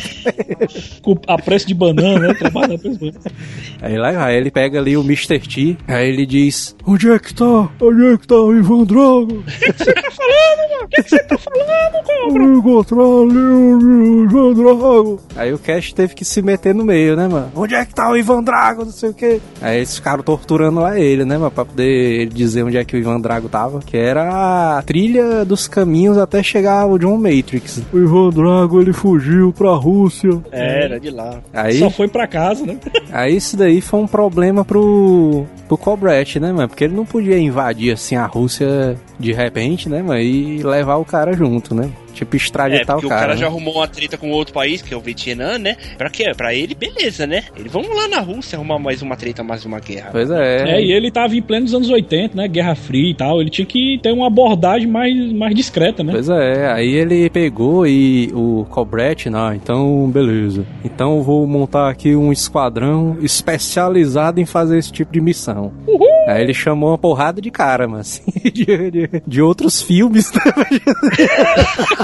[1.02, 2.34] Com a preço de banana, né?
[2.34, 3.36] Trabalha a preço de banana.
[3.80, 5.38] Aí lá aí ele pega ali o Mr.
[5.40, 7.68] T, aí ele diz: Onde é que tá?
[7.80, 9.44] Onde é que tá o Ivan Drago?
[9.54, 10.84] O que você tá falando, mano?
[10.84, 12.42] O que você tá falando, cobra?
[12.42, 15.20] Eu encontrar ali o Ivan Drago.
[15.34, 17.50] Aí o Cash teve que se meter no meio, né, mano?
[17.54, 18.84] Onde é que tá o Ivan Drago?
[18.84, 19.40] Não sei o quê.
[19.60, 21.50] Aí eles ficaram torturando lá ele, né, mano?
[21.50, 23.80] Pra poder dizer onde é que o Ivan Drago tava.
[23.80, 27.82] Que era a trilha dos caminhos até chegar o John Matrix.
[27.92, 30.30] O Ivan Drago, ele fugiu pra Rússia.
[30.50, 31.40] É, era de lá.
[31.52, 32.78] Aí, Só foi pra casa, né?
[33.12, 36.68] aí isso daí foi um problema pro, pro Cobret, né, mano?
[36.68, 40.20] Porque ele não podia invadir, assim, a Rússia de repente, né, mano?
[40.20, 41.90] E levar o cara junto, né?
[42.14, 43.36] Tipo, É, extraditar porque o o cara, cara.
[43.36, 43.46] já né?
[43.50, 45.76] arrumou uma treta com outro país, que é o Vietnã, né?
[45.98, 46.32] Pra quê?
[46.36, 47.42] Pra ele, beleza, né?
[47.56, 50.10] Ele, vamos lá na Rússia arrumar mais uma treta, mais uma guerra.
[50.12, 50.76] Pois é.
[50.76, 52.48] É, e ele tava em plenos anos 80, né?
[52.48, 53.40] Guerra Fria e tal.
[53.40, 56.12] Ele tinha que ter uma abordagem mais, mais discreta, né?
[56.12, 60.64] Pois é, aí ele pegou e o Cobret, não, então beleza.
[60.84, 65.72] Então eu vou montar aqui um esquadrão especializado em fazer esse tipo de missão.
[66.26, 70.40] Aí ele chamou uma porrada de cara, mas assim, de, de, de outros filmes, né?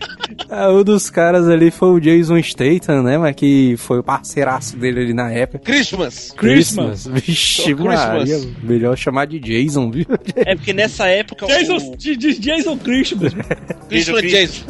[0.51, 3.17] um dos caras ali foi o Jason Statham, né?
[3.17, 5.63] Mas que foi o parceiraço dele ali na época.
[5.63, 6.31] Christmas.
[6.35, 7.07] Christmas.
[7.07, 7.99] Vixe, Christmas.
[8.07, 8.39] Maria.
[8.61, 10.05] Melhor chamar de Jason, viu?
[10.35, 11.45] É porque nessa época.
[11.47, 13.33] Jason, o- de, de Jason Christmas.
[13.89, 14.65] Christmas Jason.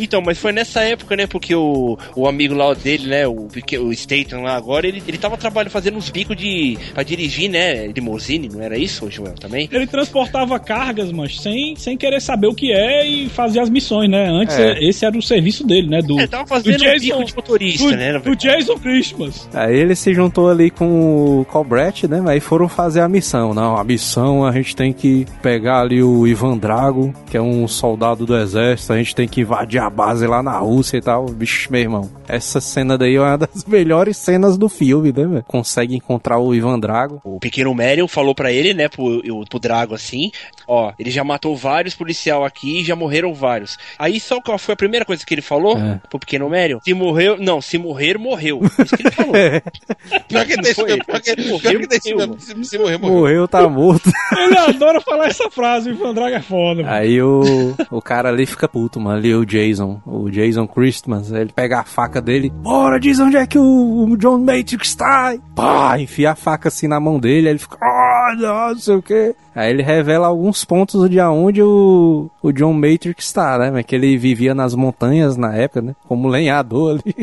[0.00, 1.26] Então, mas foi nessa época, né?
[1.26, 3.26] Porque o, o amigo lá dele, né?
[3.26, 3.48] O,
[3.80, 6.76] o Statham lá agora, ele, ele tava trabalhando, fazendo uns bicos de.
[6.94, 7.86] pra dirigir, né?
[7.88, 9.68] Limousine, não era isso, Joel, também?
[9.72, 14.10] Ele transportava cargas, mas sem, sem querer saber o que é e fazia as missões,
[14.10, 14.28] né?
[14.28, 14.71] Antes, É.
[14.78, 16.02] esse era o serviço dele, né?
[16.02, 18.18] Do, É, tava fazendo do um bico de motorista, do, né?
[18.18, 19.48] do Jason Christmas.
[19.52, 22.22] Aí ele se juntou ali com o Colbrett, né?
[22.26, 23.54] Aí foram fazer a missão.
[23.54, 27.66] Não, a missão a gente tem que pegar ali o Ivan Drago, que é um
[27.68, 28.92] soldado do exército.
[28.92, 31.26] A gente tem que invadir a base lá na Rússia e tal.
[31.26, 32.10] Bicho, meu irmão.
[32.28, 35.24] Essa cena daí é uma das melhores cenas do filme, né?
[35.26, 35.44] velho?
[35.46, 37.20] Consegue encontrar o Ivan Drago.
[37.24, 40.30] O pequeno Marion falou pra ele, né, pro, o- pro Drago assim,
[40.66, 43.76] ó, ele já matou vários policial aqui e já morreram vários.
[43.98, 46.00] Aí só qual foi a primeira coisa que ele falou É.
[46.08, 46.78] pro pequeno Marion?
[46.82, 48.60] Se morreu, não, se morrer, morreu.
[48.84, 49.32] Isso que ele falou.
[50.28, 50.84] Pior que mesmo.
[50.84, 52.40] Pior que, mesmo.
[52.40, 53.16] Se, se morrer, morreu.
[53.16, 54.10] Morreu, tá morto.
[54.36, 56.82] Ele adora falar essa frase, o Ivan Drago é foda.
[56.82, 56.94] mano.
[56.94, 59.16] Aí o, o cara ali fica puto, mano.
[59.18, 62.50] Ali o Jason, o Jason Christmas, ele pega a faca dele.
[62.50, 65.34] Bora, diz onde é que o, o John Matrix tá?
[65.34, 67.48] E Pá, enfia a faca assim na mão dele.
[67.48, 69.34] Aí ele fica, ah, não, não sei o que.
[69.54, 73.70] Aí ele revela alguns pontos de aonde o, o John Matrix tá, né?
[73.70, 75.94] Mas Que ele vivia nas montanhas na época, né?
[76.06, 77.14] Como lenhador ali.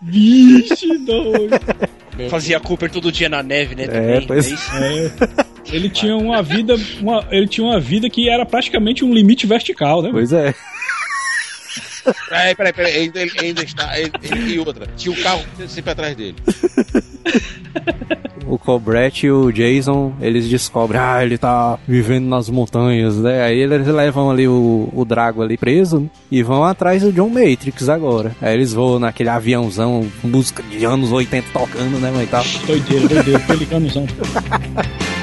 [0.00, 1.58] Vixe, doido.
[2.28, 4.26] Fazia Cooper todo dia na neve, né, É, também.
[4.26, 4.70] pois- é isso?
[4.76, 5.72] É.
[5.74, 10.02] Ele tinha uma vida, uma- ele tinha uma vida que era praticamente um limite vertical,
[10.02, 10.10] né?
[10.12, 10.54] Pois é.
[12.28, 12.96] Peraí, peraí, peraí.
[12.96, 13.98] Ainda, ainda está.
[13.98, 14.86] ele- ele- e outra.
[14.96, 16.34] Tinha o carro sempre atrás dele.
[18.46, 23.42] O Colbrett e o Jason, eles descobrem, ah, ele tá vivendo nas montanhas, né?
[23.42, 26.06] Aí eles levam ali o, o Drago ali preso né?
[26.30, 28.34] e vão atrás do John Matrix agora.
[28.40, 32.44] Aí eles voam naquele aviãozão, música de anos 80 tocando, né, mas e tal.
[32.66, 34.06] Doideira, doideira, pelicanozão.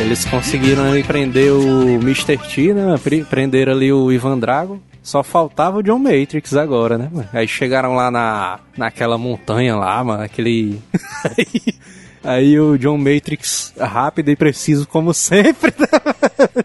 [0.00, 2.36] Eles conseguiram ali prender o Mr.
[2.38, 2.96] T, né?
[3.02, 4.80] Pre- Prenderam ali o Ivan Drago.
[5.02, 7.08] Só faltava o John Matrix agora, né?
[7.10, 7.28] mano?
[7.32, 10.80] Aí chegaram lá na, naquela montanha lá, mano, aquele.
[11.24, 11.74] aí,
[12.22, 16.64] aí o John Matrix, rápido e preciso, como sempre, né?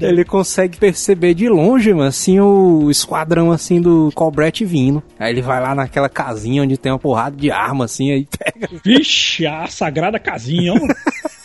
[0.00, 5.02] Ele consegue perceber de longe, mano, assim, o esquadrão, assim, do Colbrett vindo.
[5.18, 8.68] Aí ele vai lá naquela casinha onde tem uma porrada de arma, assim, aí pega
[8.84, 10.78] Vixe, a sagrada casinha, ó.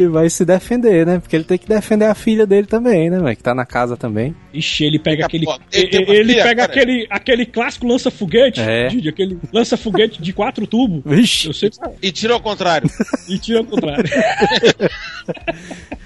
[0.00, 1.18] e vai se defender, né?
[1.18, 3.96] Porque ele tem que defender a filha dele também, né, mano, que tá na casa
[3.96, 4.34] também.
[4.54, 5.46] Ixi, ele pega aquele.
[5.72, 6.72] Ele Ele, pega cara.
[6.72, 8.60] aquele, aquele clássico lança-foguete.
[8.60, 8.88] É.
[8.88, 11.02] Didi, Aquele lança-foguete de quatro tubos.
[11.04, 11.48] Vixe!
[11.48, 11.70] Eu sei
[12.02, 12.88] E tira ao contrário.
[13.28, 14.04] e tira ao contrário.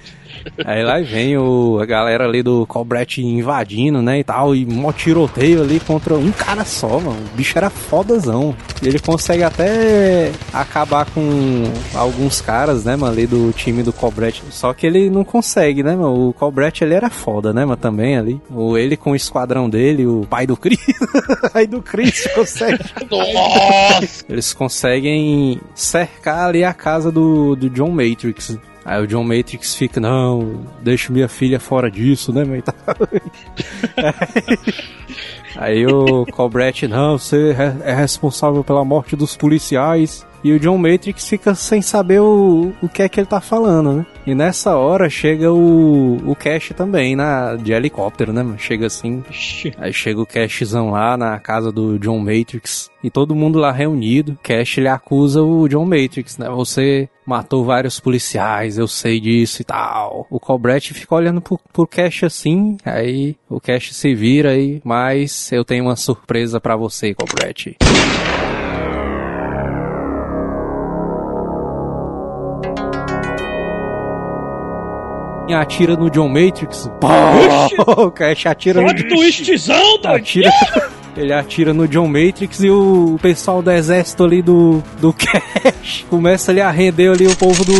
[0.65, 4.91] Aí lá vem o, a galera ali do Colbrett invadindo, né, e tal, e mó
[4.91, 7.17] tiroteio ali contra um cara só, mano.
[7.33, 8.55] O bicho era fodazão.
[8.81, 14.43] E ele consegue até acabar com alguns caras, né, mano, ali do time do Colbrett.
[14.51, 16.29] Só que ele não consegue, né, mano.
[16.29, 18.41] O Colbrett, ele era foda, né, mano, também ali.
[18.49, 20.79] O, ele com o esquadrão dele, o pai do Chris.
[21.51, 22.83] pai do Chris consegue.
[23.09, 24.25] Nossa!
[24.29, 28.57] Eles conseguem cercar ali a casa do, do John Matrix.
[28.87, 32.63] Aí o John Matrix fica, não, deixa minha filha fora disso, né, mãe?
[35.57, 40.25] Aí o Colbrett, não, você é é responsável pela morte dos policiais.
[40.43, 43.93] E o John Matrix fica sem saber o, o que é que ele tá falando,
[43.97, 44.05] né?
[44.25, 48.45] E nessa hora chega o, o Cash também, na, de helicóptero, né?
[48.57, 49.23] Chega assim.
[49.77, 52.89] Aí chega o Cashzão lá na casa do John Matrix.
[53.01, 54.37] E todo mundo lá reunido.
[54.43, 56.49] Cash ele acusa o John Matrix, né?
[56.49, 60.27] Você matou vários policiais, eu sei disso e tal.
[60.29, 62.77] O Colbrett fica olhando pro, pro Cash assim.
[62.83, 64.81] Aí o Cash se vira aí.
[64.83, 67.77] Mas eu tenho uma surpresa pra você, Colbrett.
[75.47, 76.89] E atira no John Matrix.
[76.99, 80.07] Pô, o Cash atira no Plot twistzão, doido.
[80.07, 80.51] atira,
[81.15, 86.51] ele atira no John Matrix e o pessoal do exército ali do, do Cash começa
[86.51, 87.73] ali a render ali o povo do,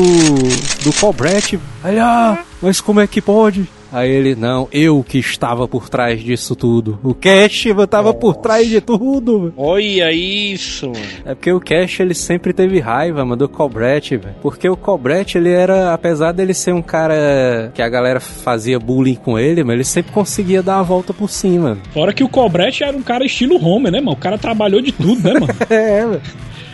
[0.83, 1.59] do Colbrett.
[1.83, 3.67] Aí, ah, mas como é que pode?
[3.91, 6.99] Aí ele, não, eu que estava por trás disso tudo.
[7.03, 9.53] O Cash tava por trás de tudo.
[9.55, 11.05] Olha isso, mano.
[11.25, 14.35] É porque o Cash ele sempre teve raiva, mano, do Colbrett, velho.
[14.41, 19.15] Porque o Colbrett ele era, apesar dele ser um cara que a galera fazia bullying
[19.15, 21.77] com ele, mas ele sempre conseguia dar a volta por cima.
[21.93, 24.11] Fora que o Colbrett era um cara estilo Homer, né, mano?
[24.11, 25.47] O cara trabalhou de tudo, né, mano?
[25.69, 26.21] É, velho.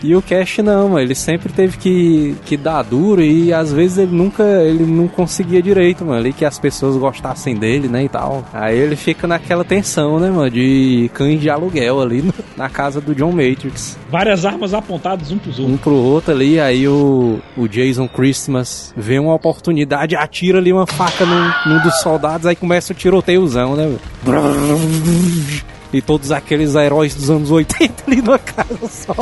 [0.03, 3.97] E o Cash não, mano, ele sempre teve que, que dar duro e às vezes
[3.99, 8.09] ele nunca, ele não conseguia direito, mano, ali que as pessoas gostassem dele, né, e
[8.09, 8.43] tal.
[8.53, 12.99] Aí ele fica naquela tensão, né, mano, de cães de aluguel ali no- na casa
[12.99, 13.97] do John Matrix.
[14.11, 15.73] Várias armas apontadas um pros outros.
[15.75, 20.85] Um pro outro ali, aí o, o Jason Christmas vê uma oportunidade, atira ali uma
[20.85, 23.99] faca num, num dos soldados, aí começa o tiroteiozão, né, mano.
[25.93, 29.13] E todos aqueles heróis dos anos 80 ali numa casa só.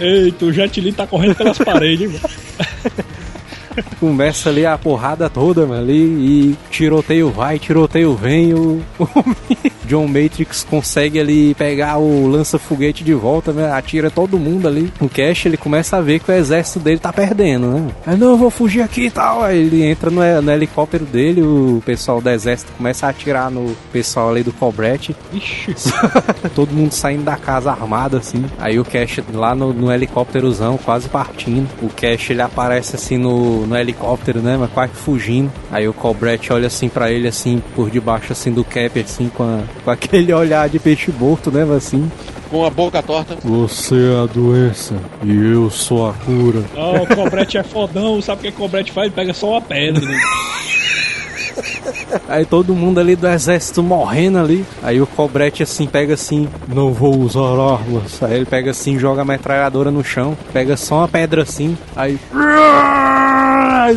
[0.00, 2.34] Eita, o Jet tá correndo pelas paredes, mano.
[4.00, 9.08] Começa ali a porrada toda, mano, ali, e tiroteio vai, tiroteio vem, o, o
[9.86, 14.92] John Matrix consegue ali pegar o lança-foguete de volta, né, atira todo mundo ali.
[15.00, 17.88] O Cash, ele começa a ver que o exército dele tá perdendo, né?
[18.06, 19.42] Aí, não, eu vou fugir aqui e tal.
[19.42, 23.74] Aí ele entra no, no helicóptero dele, o pessoal do exército começa a atirar no
[23.92, 25.14] pessoal ali do Cobrete.
[25.32, 25.74] Ixi.
[26.54, 28.44] todo mundo saindo da casa armado, assim.
[28.58, 31.68] Aí o Cash lá no, no helicópterozão, quase partindo.
[31.82, 34.56] O Cash, ele aparece assim no, no helicóptero, né?
[34.58, 35.50] Mas quase fugindo.
[35.70, 39.42] Aí o Colbrett olha assim pra ele, assim, por debaixo, assim, do cap, assim, com,
[39.42, 41.62] a- com aquele olhar de peixe morto, né?
[41.76, 42.10] Assim.
[42.50, 43.36] Com a boca torta.
[43.42, 46.62] Você é a doença e eu sou a cura.
[46.76, 49.06] Ó, o Cobrete é fodão, sabe o que o Cobrete faz?
[49.06, 50.00] Ele pega só uma pedra.
[50.04, 50.16] Né?
[52.28, 54.64] Aí todo mundo ali do exército morrendo ali.
[54.82, 58.22] Aí o Cobrete assim pega assim, não vou usar armas.
[58.22, 62.18] Aí ele pega assim, joga a metralhadora no chão, pega só uma pedra assim, aí.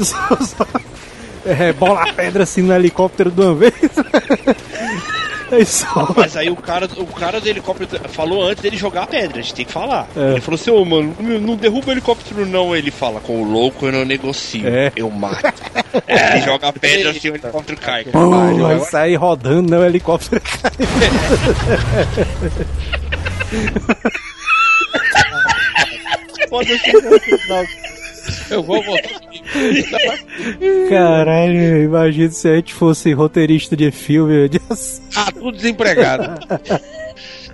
[0.03, 0.65] Só-
[1.45, 3.73] Rebola a pedra assim no helicóptero de uma vez.
[5.51, 6.13] Aí só.
[6.15, 9.41] Mas aí o cara, o cara do helicóptero falou antes dele jogar a pedra, a
[9.41, 10.07] gente tem que falar.
[10.15, 10.31] É.
[10.31, 12.75] Ele falou assim, ô mano, não derruba o helicóptero não.
[12.75, 14.91] Ele fala, com o louco eu não negocio, É.
[14.95, 15.37] eu mato.
[16.07, 18.03] Ele joga a pedra assim, o helicóptero cai.
[18.05, 19.77] Pum, vai sair rodando, né?
[19.77, 20.71] O helicóptero cai.
[26.49, 26.91] Foda-se.
[28.49, 29.21] Eu vou voltar.
[30.89, 34.49] Caralho, imagina se a gente fosse roteirista de filme.
[34.49, 35.03] de ação.
[35.15, 36.39] Ah, tudo desempregado.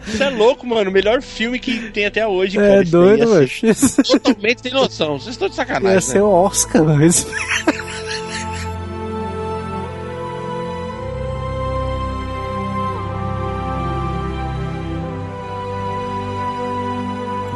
[0.05, 0.89] Isso é louco, mano.
[0.89, 2.57] O melhor filme que tem até hoje.
[2.57, 3.43] É cara, doido, mano.
[3.43, 4.01] assim.
[4.03, 5.19] Totalmente sem noção.
[5.19, 5.95] Vocês estão de sacanagem.
[5.95, 6.23] Ia ser né?
[6.23, 7.25] o Oscar, mas.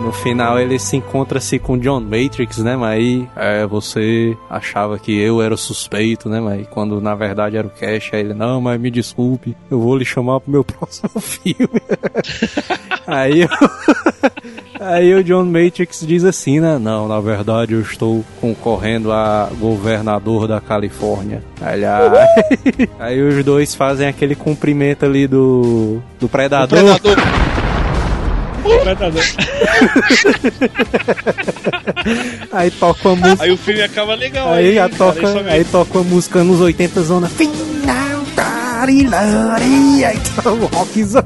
[0.07, 5.11] No final ele se encontra-se com John Matrix, né, mas aí é, você achava que
[5.11, 8.61] eu era o suspeito, né, mas quando na verdade era o Cash, aí ele, não,
[8.61, 11.81] mas me desculpe, eu vou lhe chamar pro meu próximo filme.
[13.05, 13.49] aí eu...
[14.79, 16.77] Aí o John Matrix diz assim, né?
[16.77, 21.43] Não, na verdade eu estou concorrendo a governador da Califórnia.
[21.59, 26.77] Aí, aí, aí os dois fazem aquele cumprimento ali do, do predador.
[26.77, 27.66] Predador.
[28.81, 29.23] Predador.
[32.51, 33.43] Aí toca uma música.
[33.43, 34.53] Aí o filme acaba legal.
[34.53, 37.29] Aí, a cara, toca, isso aí toca uma música nos 80 zona.
[37.29, 41.23] Final, tarilari, Aí tá o rockzão.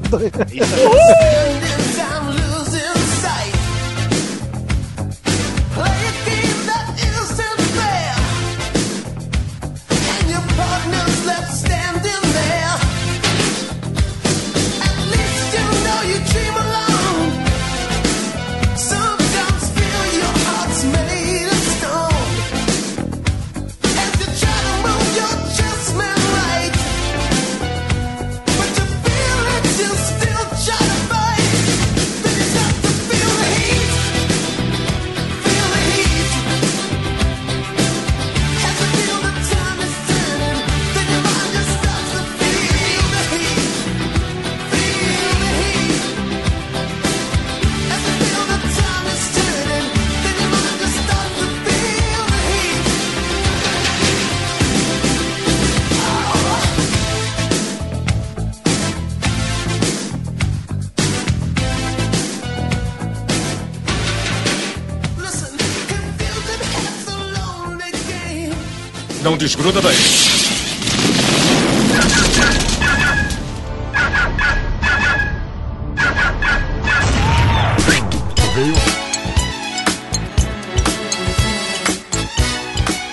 [69.24, 69.96] Não desgruda daí.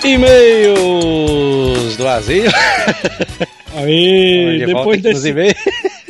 [0.03, 2.51] E-mails do Asilo.
[3.75, 5.29] Aí, depois desse.
[5.29, 5.55] e-mails.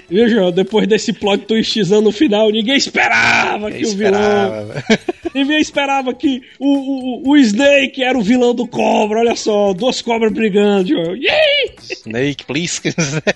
[0.10, 0.51] Viu, João?
[0.51, 4.66] Depois desse plot twistzão no final, ninguém esperava que o vilão.
[4.68, 4.84] Esperava.
[5.34, 9.20] Ninguém esperava que o, o, o Snake era o vilão do Cobra.
[9.20, 10.89] Olha só, duas cobras brigando.
[10.89, 11.16] João.
[11.16, 11.76] Yay!
[11.90, 12.80] Snake Please.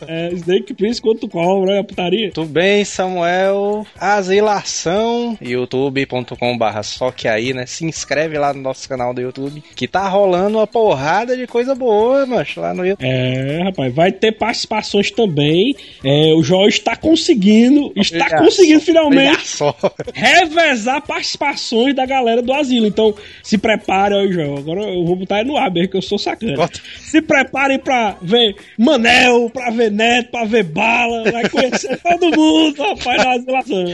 [0.08, 1.80] É, snakeplease.com, né?
[1.80, 2.32] A putaria.
[2.32, 3.86] Tudo bem, Samuel?
[3.98, 7.66] Asilação, youtube.com barra só que aí, né?
[7.66, 11.74] Se inscreve lá no nosso canal do YouTube, que tá rolando uma porrada de coisa
[11.74, 13.08] boa, macho, lá no YouTube.
[13.08, 15.76] É, rapaz, vai ter participações também.
[16.04, 19.60] É, o João está conseguindo, está conseguindo finalmente
[20.14, 22.86] revezar participações da galera do asilo.
[22.86, 24.58] Então, se prepare João.
[24.58, 26.56] Agora eu vou botar aí no ar mesmo, que eu sou sacana.
[26.56, 26.80] Bota.
[27.00, 28.43] Se preparem pra ver
[28.78, 31.32] Manel, pra ver Neto, pra ver Bala.
[31.32, 33.86] Vai conhecer todo mundo, rapaz, na asilação.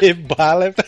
[0.00, 0.84] Ver bala é pra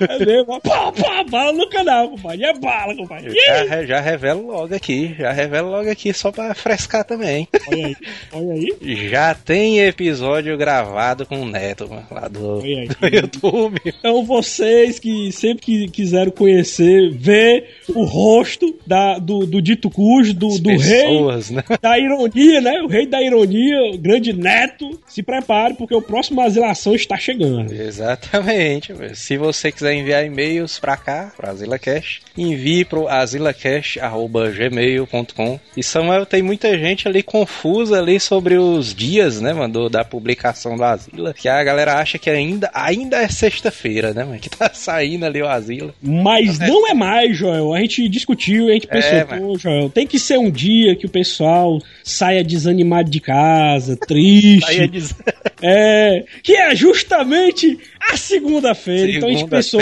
[0.00, 2.44] É mesmo, pá, pá, bala no canal, compadre.
[2.44, 3.32] É bala, compadre.
[3.34, 7.48] Já, já revelo logo aqui, já revelo logo aqui só pra frescar também.
[7.68, 7.96] Olha aí,
[8.32, 9.08] olha aí.
[9.08, 12.88] Já tem episódio gravado com o Neto, mano, lá do, aí.
[12.88, 13.80] do YouTube.
[13.84, 20.32] Então vocês que sempre que quiseram conhecer, ver o rosto da, do, do dito cujo,
[20.32, 21.62] do, do rei, Pessoas, né?
[21.80, 22.80] da ironia, né?
[22.80, 27.70] O rei da ironia, o grande neto, se prepare porque o próximo Asilação está chegando.
[27.72, 28.94] Exatamente.
[29.14, 35.60] Se você quiser enviar e-mails pra cá, pra AsilaCast, envie pro asilacast.gmail.com.
[35.76, 40.76] E Samuel, tem muita gente ali confusa ali sobre os dias, né, mano, da publicação
[40.76, 41.34] do Asila.
[41.34, 44.38] Que a galera acha que ainda, ainda é sexta-feira, né, mano?
[44.38, 45.92] Que tá saindo ali o Asila.
[46.00, 47.74] Mas não é mais, Joel.
[47.74, 51.10] A gente discutiu, a pensou, É, pô, Joel, tem que ser um dia que o
[51.10, 54.70] pessoal saia desanimado de casa, triste.
[54.70, 55.16] Aí ia dizer.
[55.62, 57.78] É, que é justamente
[58.12, 59.12] a segunda-feira.
[59.12, 59.80] Então a gente pensou,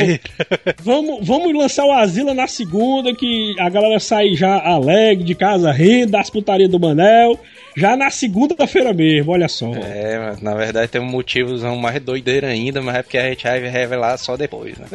[0.82, 5.70] vamos, vamos lançar o Asila na segunda, que a galera sai já alegre de casa,
[5.72, 7.38] rindo das putarias do Manel.
[7.76, 9.70] Já na segunda-feira mesmo, olha só.
[9.74, 13.42] É, mas na verdade tem um motivo mais doideiro ainda, mas é porque a gente
[13.44, 14.86] vai revelar só depois, né?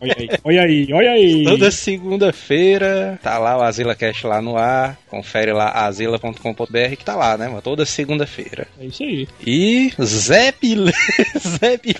[0.00, 1.44] Olha aí, olha aí, olha aí.
[1.44, 4.96] Toda segunda-feira tá lá o AsilaCast lá no ar.
[5.08, 7.62] Confere lá asila.com.br que tá lá, né, mano?
[7.62, 8.66] Toda segunda-feira.
[8.80, 9.28] É isso aí.
[9.44, 10.92] E Zep, Le...
[11.38, 11.94] Zep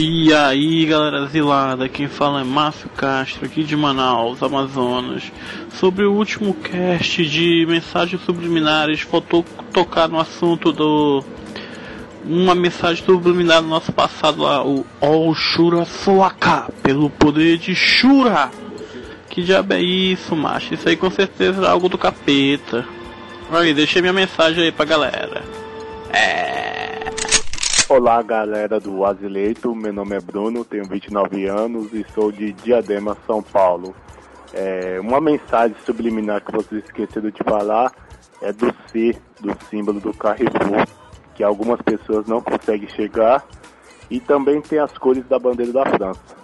[0.00, 5.22] E aí galera zilada, quem fala é Márcio Castro aqui de Manaus, Amazonas.
[5.78, 11.22] Sobre o último cast de mensagens subliminares, faltou tocar no assunto do.
[12.26, 18.50] Uma mensagem subliminar do nosso passado lá, o All Shura Soaka, pelo poder de Shura.
[19.30, 20.74] Que diabo é isso, macho?
[20.74, 22.84] Isso aí com certeza é algo do capeta.
[23.52, 25.44] Aí, deixei minha mensagem aí pra galera.
[27.88, 33.16] Olá galera do Azileito, meu nome é Bruno, tenho 29 anos e sou de Diadema,
[33.24, 33.94] São Paulo.
[34.52, 37.92] É, uma mensagem subliminar que vocês esqueceram de falar
[38.42, 40.84] é do C, do símbolo do Carrefour,
[41.36, 43.46] que algumas pessoas não conseguem chegar,
[44.10, 46.36] e também tem as cores da bandeira da França.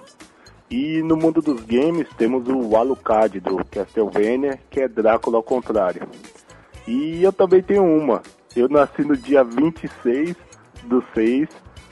[0.71, 6.07] E no mundo dos games temos o Alucard do Castlevania, que é Drácula ao contrário.
[6.87, 8.23] E eu também tenho uma.
[8.55, 10.35] Eu nasci no dia 26
[10.85, 11.49] do 6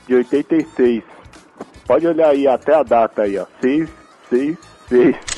[0.07, 1.03] de 86.
[1.85, 3.45] Pode olhar aí até a data aí, ó.
[3.61, 5.30] 666.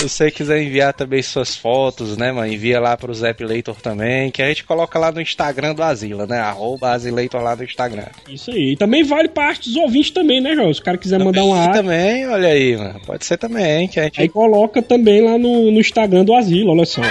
[0.00, 2.50] Se você quiser enviar também suas fotos, né, mano?
[2.50, 6.26] Envia lá pro Zep Leitor também, que a gente coloca lá no Instagram do Asila,
[6.26, 6.38] né?
[6.38, 8.06] Arroba Asileitor lá no Instagram.
[8.26, 8.72] Isso aí.
[8.72, 10.72] E também vale parte dos ouvintes também, né, João?
[10.72, 12.98] Se o cara quiser mandar uma arte, também, olha aí, mano.
[13.04, 16.70] Pode ser também, que a gente aí coloca também lá no, no Instagram do Asilo,
[16.70, 17.02] olha só.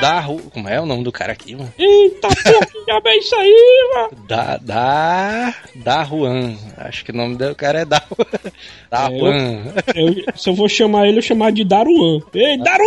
[0.00, 0.38] Dá ru...
[0.52, 1.72] Como é o nome do cara aqui, mano?
[1.78, 4.26] Eita, porra, que diabo é isso aí, mano?
[4.26, 6.56] Da, da, da Juan.
[6.76, 8.02] Acho que o nome do cara é da,
[8.90, 9.62] da É, Juan.
[9.94, 12.20] Eu- se eu vou chamar ele, eu chamar de Daruan.
[12.34, 12.84] Ei, Daruan!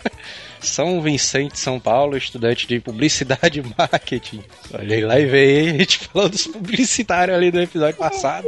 [0.60, 4.42] São Vicente, São Paulo, estudante de publicidade e marketing.
[4.74, 8.46] Olha aí lá e veio a gente falou dos publicitários ali do episódio passado.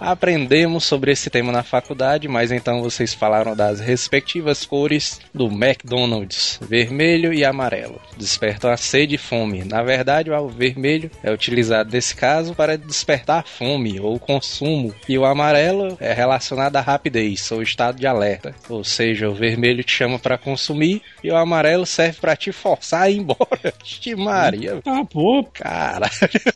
[0.00, 6.58] Aprendemos sobre esse tema na faculdade, mas então vocês falaram das respectivas cores do McDonald's,
[6.62, 8.00] vermelho e amarelo.
[8.16, 9.64] Despertam a sede e fome.
[9.64, 15.24] Na verdade, o vermelho é utilizado nesse caso para despertar fome ou consumo, e o
[15.24, 18.54] amarelo é relacionado à rapidez ou estado de alerta.
[18.68, 23.02] Ou seja, o vermelho te chama para consumir e o amarelo serve para te forçar
[23.02, 23.74] a ir embora.
[23.84, 24.80] Ixi, Maria.
[24.86, 25.44] Ah, pô.
[25.52, 26.08] Cara.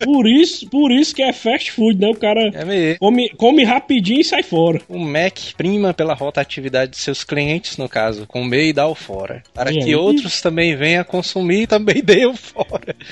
[0.03, 2.09] Por isso, por isso que é fast food, né?
[2.09, 4.81] O cara É come, come rapidinho e sai fora.
[4.89, 9.43] O Mac prima pela rotatividade de seus clientes, no caso, comer e dar o fora.
[9.53, 12.95] Para que outros também venham consumir e também dê o fora.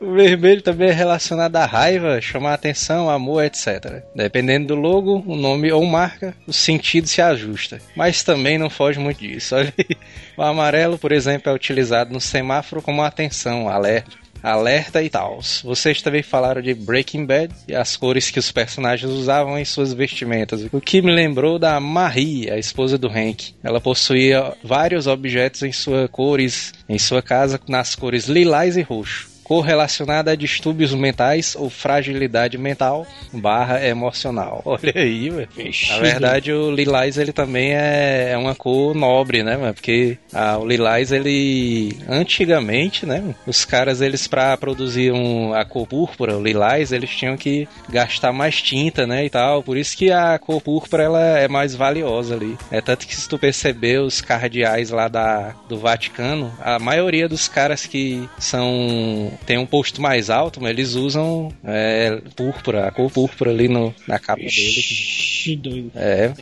[0.00, 4.02] O vermelho também é relacionado à raiva, chamar atenção, amor, etc.
[4.14, 7.80] Dependendo do logo, o nome ou marca, o sentido se ajusta.
[7.96, 9.56] Mas também não foge muito disso.
[9.56, 9.96] Olha aí.
[10.36, 14.23] O amarelo, por exemplo, é utilizado no semáforo como atenção, alerta.
[14.44, 15.40] Alerta e tal.
[15.64, 19.94] Vocês também falaram de Breaking Bad e as cores que os personagens usavam em suas
[19.94, 20.66] vestimentas.
[20.70, 23.54] O que me lembrou da Marie, a esposa do Hank.
[23.62, 29.33] Ela possuía vários objetos em suas cores, em sua casa, nas cores lilás e roxo.
[29.44, 34.62] Cor relacionada a distúrbios mentais ou fragilidade mental barra emocional.
[34.66, 35.48] Olha aí, velho.
[35.90, 39.74] Na verdade, o lilás ele também é, é uma cor nobre, né, mano?
[39.74, 45.86] Porque ah, o lilás ele antigamente, né, os caras eles para produzir um, a cor
[45.86, 49.62] púrpura, o lilás, eles tinham que gastar mais tinta, né, e tal.
[49.62, 52.56] Por isso que a cor púrpura ela é mais valiosa ali.
[52.70, 57.48] É tanto que se tu perceber os cardeais lá da, do Vaticano, a maioria dos
[57.48, 63.10] caras que são tem um posto mais alto, mas eles usam é, púrpura, a cor
[63.10, 64.50] púrpura ali no, na capa dele.
[64.50, 65.92] Ixi, doido.
[65.94, 66.32] É,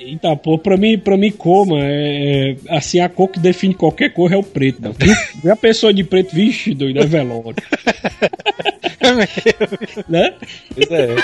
[0.00, 4.10] Eita, pô, pra mim, pra mim coma, é, é, assim, a cor que define qualquer
[4.10, 4.82] cor é o preto.
[4.82, 4.94] Mano.
[4.98, 5.14] Viu?
[5.42, 7.56] Viu a pessoa de preto, vixe, doido, é velório.
[10.08, 10.34] né?
[10.74, 11.16] Pois é.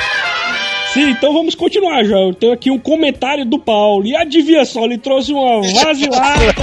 [0.96, 2.16] Sim, então vamos continuar, já.
[2.16, 4.06] Eu tenho aqui um comentário do Paulo.
[4.06, 6.54] E adivinha só, ele trouxe uma vasilada.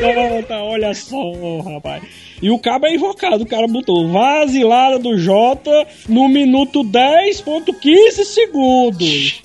[0.00, 2.02] Jota, olha só, rapaz.
[2.42, 9.40] E o cabo é invocado, o cara botou vasilada do Jota no minuto 10.15 segundos.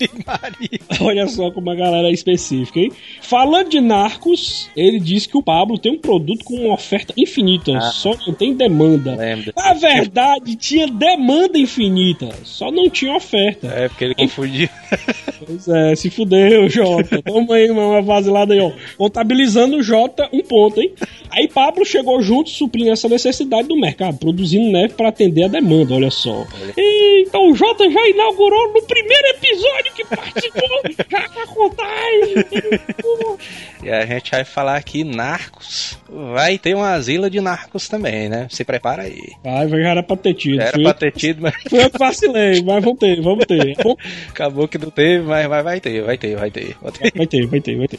[1.00, 2.90] Olha só como a galera é específica, hein?
[3.22, 7.72] Falando de narcos, ele disse que o Pablo tem um produto com uma oferta infinita,
[7.76, 7.80] Ah.
[7.92, 9.14] só não tem demanda.
[9.14, 9.52] Lembra.
[9.56, 13.68] Na verdade, tinha demanda infinita, só não tinha oferta.
[13.68, 14.68] É, porque ele confundiu.
[15.46, 17.22] Pois é, se fudeu, Jota.
[17.22, 18.72] Toma aí uma vasilada aí, ó.
[18.98, 20.92] Contabilizando o Jota, um ponto, hein?
[21.30, 25.94] Aí Pablo chegou junto, suprindo essa necessidade do mercado, produzindo neve para atender a demanda,
[25.94, 26.46] olha só.
[26.76, 30.68] E, então o Jota já inaugurou no primeiro episódio que participou,
[31.10, 32.34] já com a contagem.
[33.82, 35.98] E a gente vai falar aqui narcos.
[36.08, 38.46] Vai ter uma asila de narcos também, né?
[38.50, 39.32] Se prepara aí.
[39.44, 40.60] Vai, já era pra ter tido.
[40.60, 43.76] Era Fui pra ter tido, mas Foi eu que vacilei, mas vamos ter, vamos ter.
[44.28, 46.76] Acabou que não teve, mas vai, vai ter, vai ter, vai ter.
[46.80, 47.12] Vai ter.
[47.14, 47.98] Vai ter, vai ter, vai ter.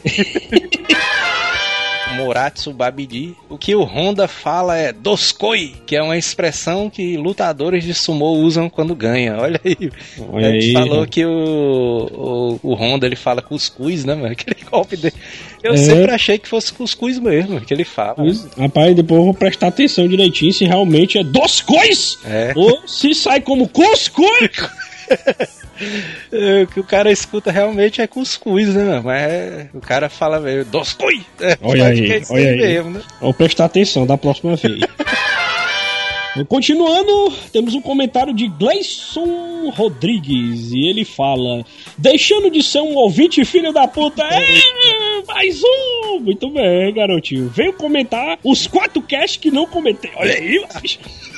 [2.16, 3.34] Moratsu Babidi.
[3.48, 8.26] O que o Honda fala é doskoi, que é uma expressão que lutadores de sumo
[8.26, 9.38] usam quando ganham.
[9.38, 9.90] Olha aí.
[10.30, 14.32] Olha a gente aí, falou que o, o, o Honda ele fala cuscuz, né, mano?
[14.32, 15.14] Aquele golpe dele.
[15.62, 15.76] Eu É.
[15.76, 18.14] sempre achei que fosse cuscuz mesmo, que ele fala.
[18.14, 22.52] Pois, Rapaz, depois eu vou prestar atenção direitinho se realmente é dos cois É.
[22.56, 24.50] ou se sai como cuscuz.
[26.32, 29.00] É, O que o cara escuta realmente é cuscuz, né?
[29.02, 31.24] Mas é- o cara fala meio doskoi.
[31.40, 33.02] É, Olha é aí, olha aí mesmo, né?
[33.20, 34.80] Vou prestar atenção da próxima vez.
[36.48, 41.64] Continuando, temos um comentário de Gleison Rodrigues e ele fala:
[41.98, 46.20] Deixando de ser um ouvinte filho da puta, é, mais um!
[46.20, 47.48] Muito bem, garotinho.
[47.48, 50.12] Veio comentar os quatro casts que não comentei.
[50.16, 50.64] Olha aí.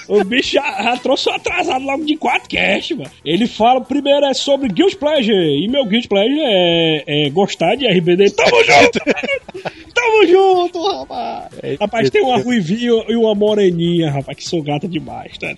[0.08, 3.10] O bicho já, já trouxe um atrasado logo de quatro casts, mano.
[3.24, 5.64] Ele fala: primeiro é sobre Guild Pleasure.
[5.64, 8.30] E meu Guild Pleasure é, é gostar de RBD.
[8.36, 8.98] Tamo junto!
[9.94, 11.48] Tamo junto, rapaz!
[11.80, 15.54] Rapaz, tem uma ruivinha e uma moreninha, rapaz, que sou gata demais, tá?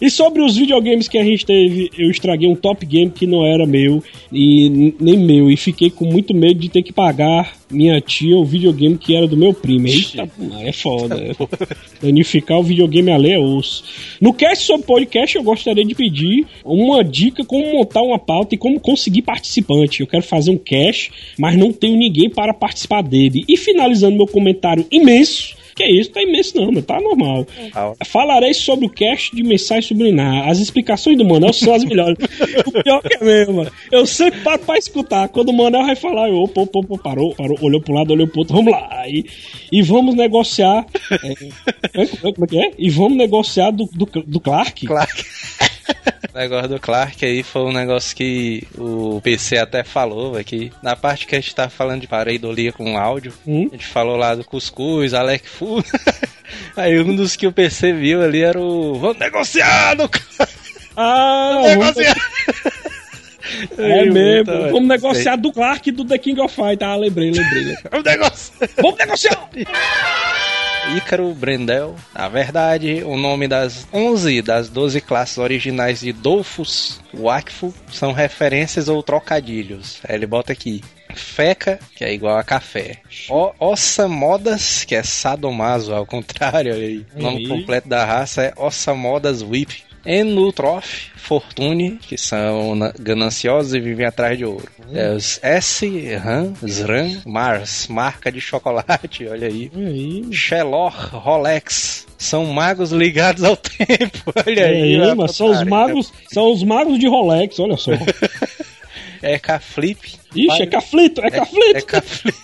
[0.00, 3.46] E sobre os videogames que a gente teve, eu estraguei um top game que não
[3.46, 4.02] era meu,
[4.32, 8.44] e nem meu, e fiquei com muito medo de ter que pagar minha tia o
[8.44, 9.86] videogame que era do meu primo.
[9.86, 10.28] Eita,
[10.62, 11.16] é foda.
[12.02, 13.84] Danificar o videogame alheio é osso.
[14.20, 18.58] No cast sobre podcast, eu gostaria de pedir uma dica como montar uma pauta e
[18.58, 20.00] como conseguir participante.
[20.00, 23.44] Eu quero fazer um cast, mas não tenho ninguém para participar dele.
[23.48, 25.59] E finalizando meu comentário imenso.
[25.80, 27.46] Que é isso, tá imenso não, mas tá normal.
[28.04, 30.46] Falarei sobre o cast de mensagem subliminar.
[30.46, 32.18] As explicações do Manel são as melhores.
[32.68, 33.72] o pior que é mesmo, mano.
[33.90, 35.30] Eu sempre paro pra escutar.
[35.30, 38.28] Quando o Manel vai falar, eu, opa, opa, opa, parou, parou, olhou pro lado, olhou
[38.28, 39.08] pro outro, vamos lá.
[39.08, 39.24] E,
[39.72, 40.84] e vamos negociar.
[41.94, 42.72] é, é, como é que é?
[42.78, 44.86] E vamos negociar do, do, do Clark.
[44.86, 45.24] Clark.
[46.32, 50.72] O negócio do Clark aí foi um negócio que o PC até falou, véio, que
[50.82, 53.68] na parte que a gente tá falando de pareidolia com áudio, Hum?
[53.72, 55.82] a gente falou lá do Cuscuz, Alec Fu.
[56.76, 58.94] Aí um dos que o PC viu ali era o.
[58.98, 60.08] Vamos negociar no
[60.96, 62.16] Ah, Vamos negociar.
[63.78, 64.44] É Ai, mesmo.
[64.46, 66.82] puta, Vamos negociar do Clark e do The King of Fight.
[66.84, 67.74] Ah, lembrei, lembrei.
[67.90, 68.68] Vamos negociar.
[68.76, 69.50] Vamos negociar!
[70.96, 71.94] Ícaro Brendel.
[72.14, 78.88] Na verdade, o nome das 11 das 12 classes originais de Dolphus Wakfu são referências
[78.88, 80.00] ou trocadilhos.
[80.06, 80.82] Aí ele bota aqui.
[81.14, 82.98] Feca, que é igual a café.
[83.28, 86.72] O Ossamodas, que é sadomaso, ao contrário.
[86.72, 87.04] Aí.
[87.14, 87.48] O nome Aí.
[87.48, 89.82] completo da raça é Ossamodas Whip.
[90.04, 94.68] Enutrof, Fortune, que são na- gananciosos e vivem atrás de ouro.
[94.92, 99.70] É os S, Ram, Zran, Mars, marca de chocolate, olha aí.
[100.32, 104.94] Shelor, Rolex, são magos ligados ao tempo, olha aí.
[104.96, 107.92] É, ó, mas são os magos, são os magos de Rolex, olha só.
[109.22, 110.14] É K-Flip.
[110.34, 111.76] Ixi, é Caflito, é Caflito.
[111.76, 112.38] É K-Flip.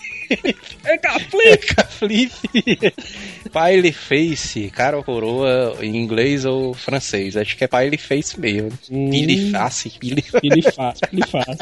[0.83, 1.75] É Caflip.
[1.89, 2.93] Flip.
[3.51, 7.37] Pile Face, cara ou coroa, em inglês ou francês.
[7.37, 8.71] Acho que é Pile Face mesmo.
[8.87, 11.57] Pile Face, Pile faz.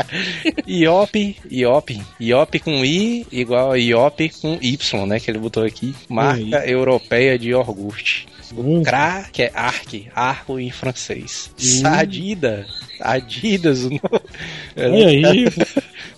[0.68, 5.20] Iop, Iop, Iop com I igual a Iop com Y, né?
[5.20, 5.95] Que ele botou aqui.
[6.09, 8.28] Marca europeia de iogurte.
[8.56, 11.51] O Cra, que é Arc, arco em francês.
[11.58, 12.66] Sadida,
[12.99, 14.01] Adidas, o nome,
[14.78, 15.45] Olha aí.
[15.45, 15.51] o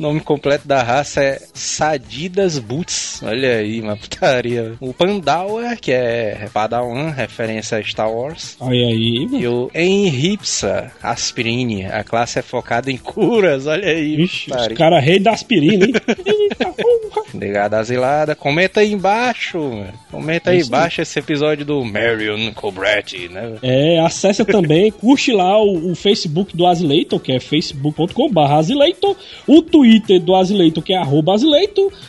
[0.01, 3.21] nome completo da raça é Sadidas Boots.
[3.23, 4.73] Olha aí, uma putaria.
[4.79, 8.55] O Pandawa, que é Padawan, referência a Star Wars.
[8.59, 9.27] Olha aí.
[9.31, 14.21] E o Enripsa Aspirine, a classe é focada em curas, olha aí.
[14.21, 15.93] Ixi, os caras rei da aspirina, hein?
[17.39, 19.93] Ligado asilada, comenta aí embaixo, mano.
[20.11, 20.79] Comenta aí isso aí.
[20.79, 23.55] embaixo esse episódio do Marion Cobretti, né?
[23.61, 29.15] É, acessa também, curte lá o, o Facebook do Azileitor, que é facebook.com.br Azileitor,
[29.45, 31.35] o Twitter do Azileitor, que é arroba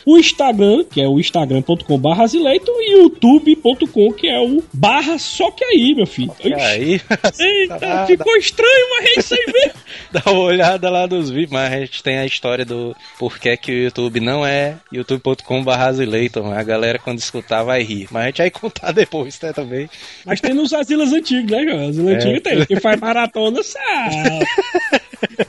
[0.07, 5.51] o Instagram, que é o instagram.com.br Azileitor, e o youtube.com, que é o barra só
[5.51, 6.33] que aí, meu filho.
[6.43, 7.01] E aí,
[7.39, 9.73] Eita, Dá- ficou estranho, mas é isso aí mesmo.
[10.13, 13.71] dá uma olhada lá nos vídeos, mas a gente tem a história do porquê que
[13.73, 14.77] o YouTube não é
[15.19, 18.09] youtube.com.br a galera quando escutar vai rir.
[18.11, 19.89] Mas a gente vai contar depois, né, também.
[20.25, 21.89] Mas tem nos asilas antigos, né, João?
[21.89, 22.17] Asilas É.
[22.17, 22.67] antigos tem.
[22.67, 24.47] Quem faz maratona sabe.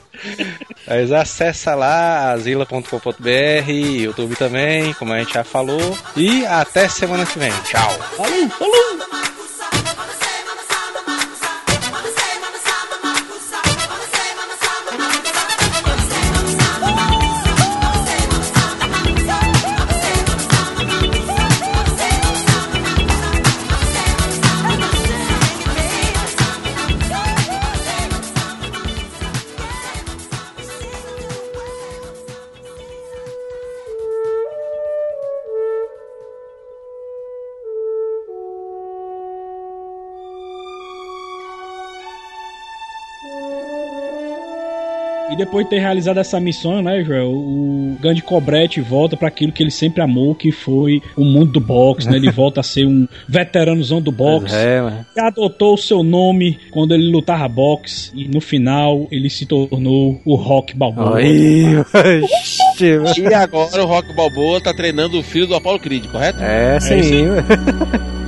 [0.86, 5.96] Mas acessa lá, asila.com.br, YouTube também, como a gente já falou.
[6.16, 7.52] E até semana que vem.
[7.64, 7.90] Tchau.
[8.16, 8.89] Falou, falou.
[45.40, 49.62] Depois de ter realizado essa missão, né, Joel, o Gandhi Cobrete volta para aquilo que
[49.62, 52.16] ele sempre amou, que foi o mundo do boxe, né?
[52.16, 54.54] Ele volta a ser um veteranozão do boxe.
[54.54, 55.06] É, mano.
[55.16, 60.20] E adotou o seu nome quando ele lutava boxe e no final ele se tornou
[60.24, 61.16] o Rock Balboa.
[61.18, 61.64] Aí,
[63.18, 66.42] E agora o Rock Balboa tá treinando o filho do Apollo Creed, correto?
[66.42, 67.24] É, isso aí.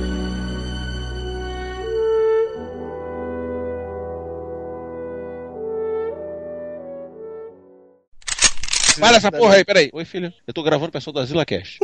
[8.99, 9.89] Para essa porra aí, peraí.
[9.93, 10.33] Oi, filho.
[10.47, 11.79] Eu tô gravando o pessoal do Asila Cash.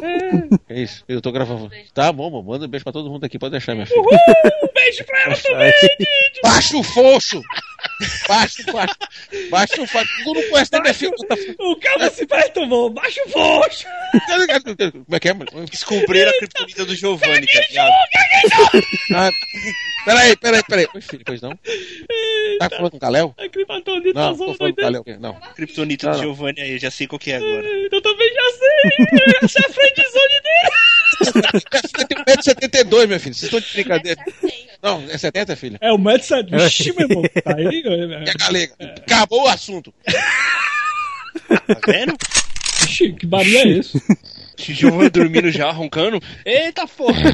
[0.68, 1.70] É isso, eu tô gravando.
[1.94, 4.00] Tá bom, bom, manda um beijo pra todo mundo aqui, pode deixar, minha filha.
[4.00, 5.74] Um beijo pra ela também,
[6.44, 7.44] Baixa o fosso!
[8.28, 8.98] Baixa, baixa,
[9.50, 10.08] baixa o fosso.
[10.24, 11.12] Tu não conhece nem minha filha.
[11.28, 13.86] tá O cara se perturbou, baixa o fosso!
[14.92, 15.52] Como é que é, mano?
[15.70, 17.92] Descobriram a criptonita do Giovanni, tá ligado?
[19.16, 19.30] Ah,
[20.06, 20.88] peraí, peraí, peraí.
[20.94, 21.58] Oi, filho, pois não?
[22.60, 23.36] Tá falando com o Caléu?
[23.38, 25.06] A criptonita Não, só tô falando com o Caléu.
[25.20, 25.34] Não.
[25.56, 26.20] Criptonita do.
[26.20, 27.68] Giovanni aí, eu já sei qual que é agora.
[27.68, 29.08] Eu também já sei!
[29.44, 30.69] Essa é a friendzone dele!
[31.42, 33.36] Você tem 1,72m, meu filho.
[33.36, 34.22] Vocês estão de brincadeira.
[34.82, 35.78] Não, é 70, filha?
[35.82, 36.50] É o Mad Set.
[36.50, 37.24] Vixe, meu irmão.
[37.44, 37.84] Tá aí,
[38.28, 38.74] É galega.
[38.80, 39.94] Acabou o assunto.
[40.06, 42.16] Tá vendo?
[42.82, 44.02] Vixe, que barulho é esse?
[44.58, 46.22] Giovanni dormindo já, roncando.
[46.46, 47.32] Eita porra!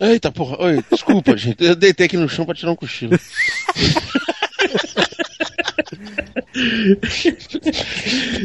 [0.00, 0.62] Eita, porra.
[0.64, 1.64] Oi, desculpa, gente.
[1.64, 3.18] Eu deitei aqui no chão pra tirar um cochilo.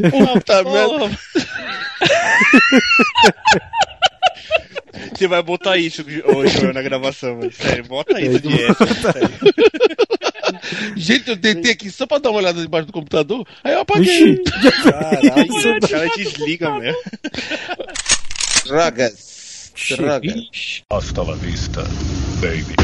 [0.09, 1.18] Puta merda.
[5.15, 7.51] Você vai botar isso hoje na gravação, mano.
[7.51, 8.49] Sério, bota isso de.
[8.49, 9.29] Sério.
[10.95, 14.41] Gente, eu deitei aqui só pra dar uma olhada debaixo do computador, aí eu apaguei.
[14.83, 17.01] Caralho, o cara desliga mesmo.
[18.65, 19.71] Drogas.
[19.89, 20.83] Drogas.
[20.89, 21.83] Hasta la vista,
[22.41, 22.75] baby.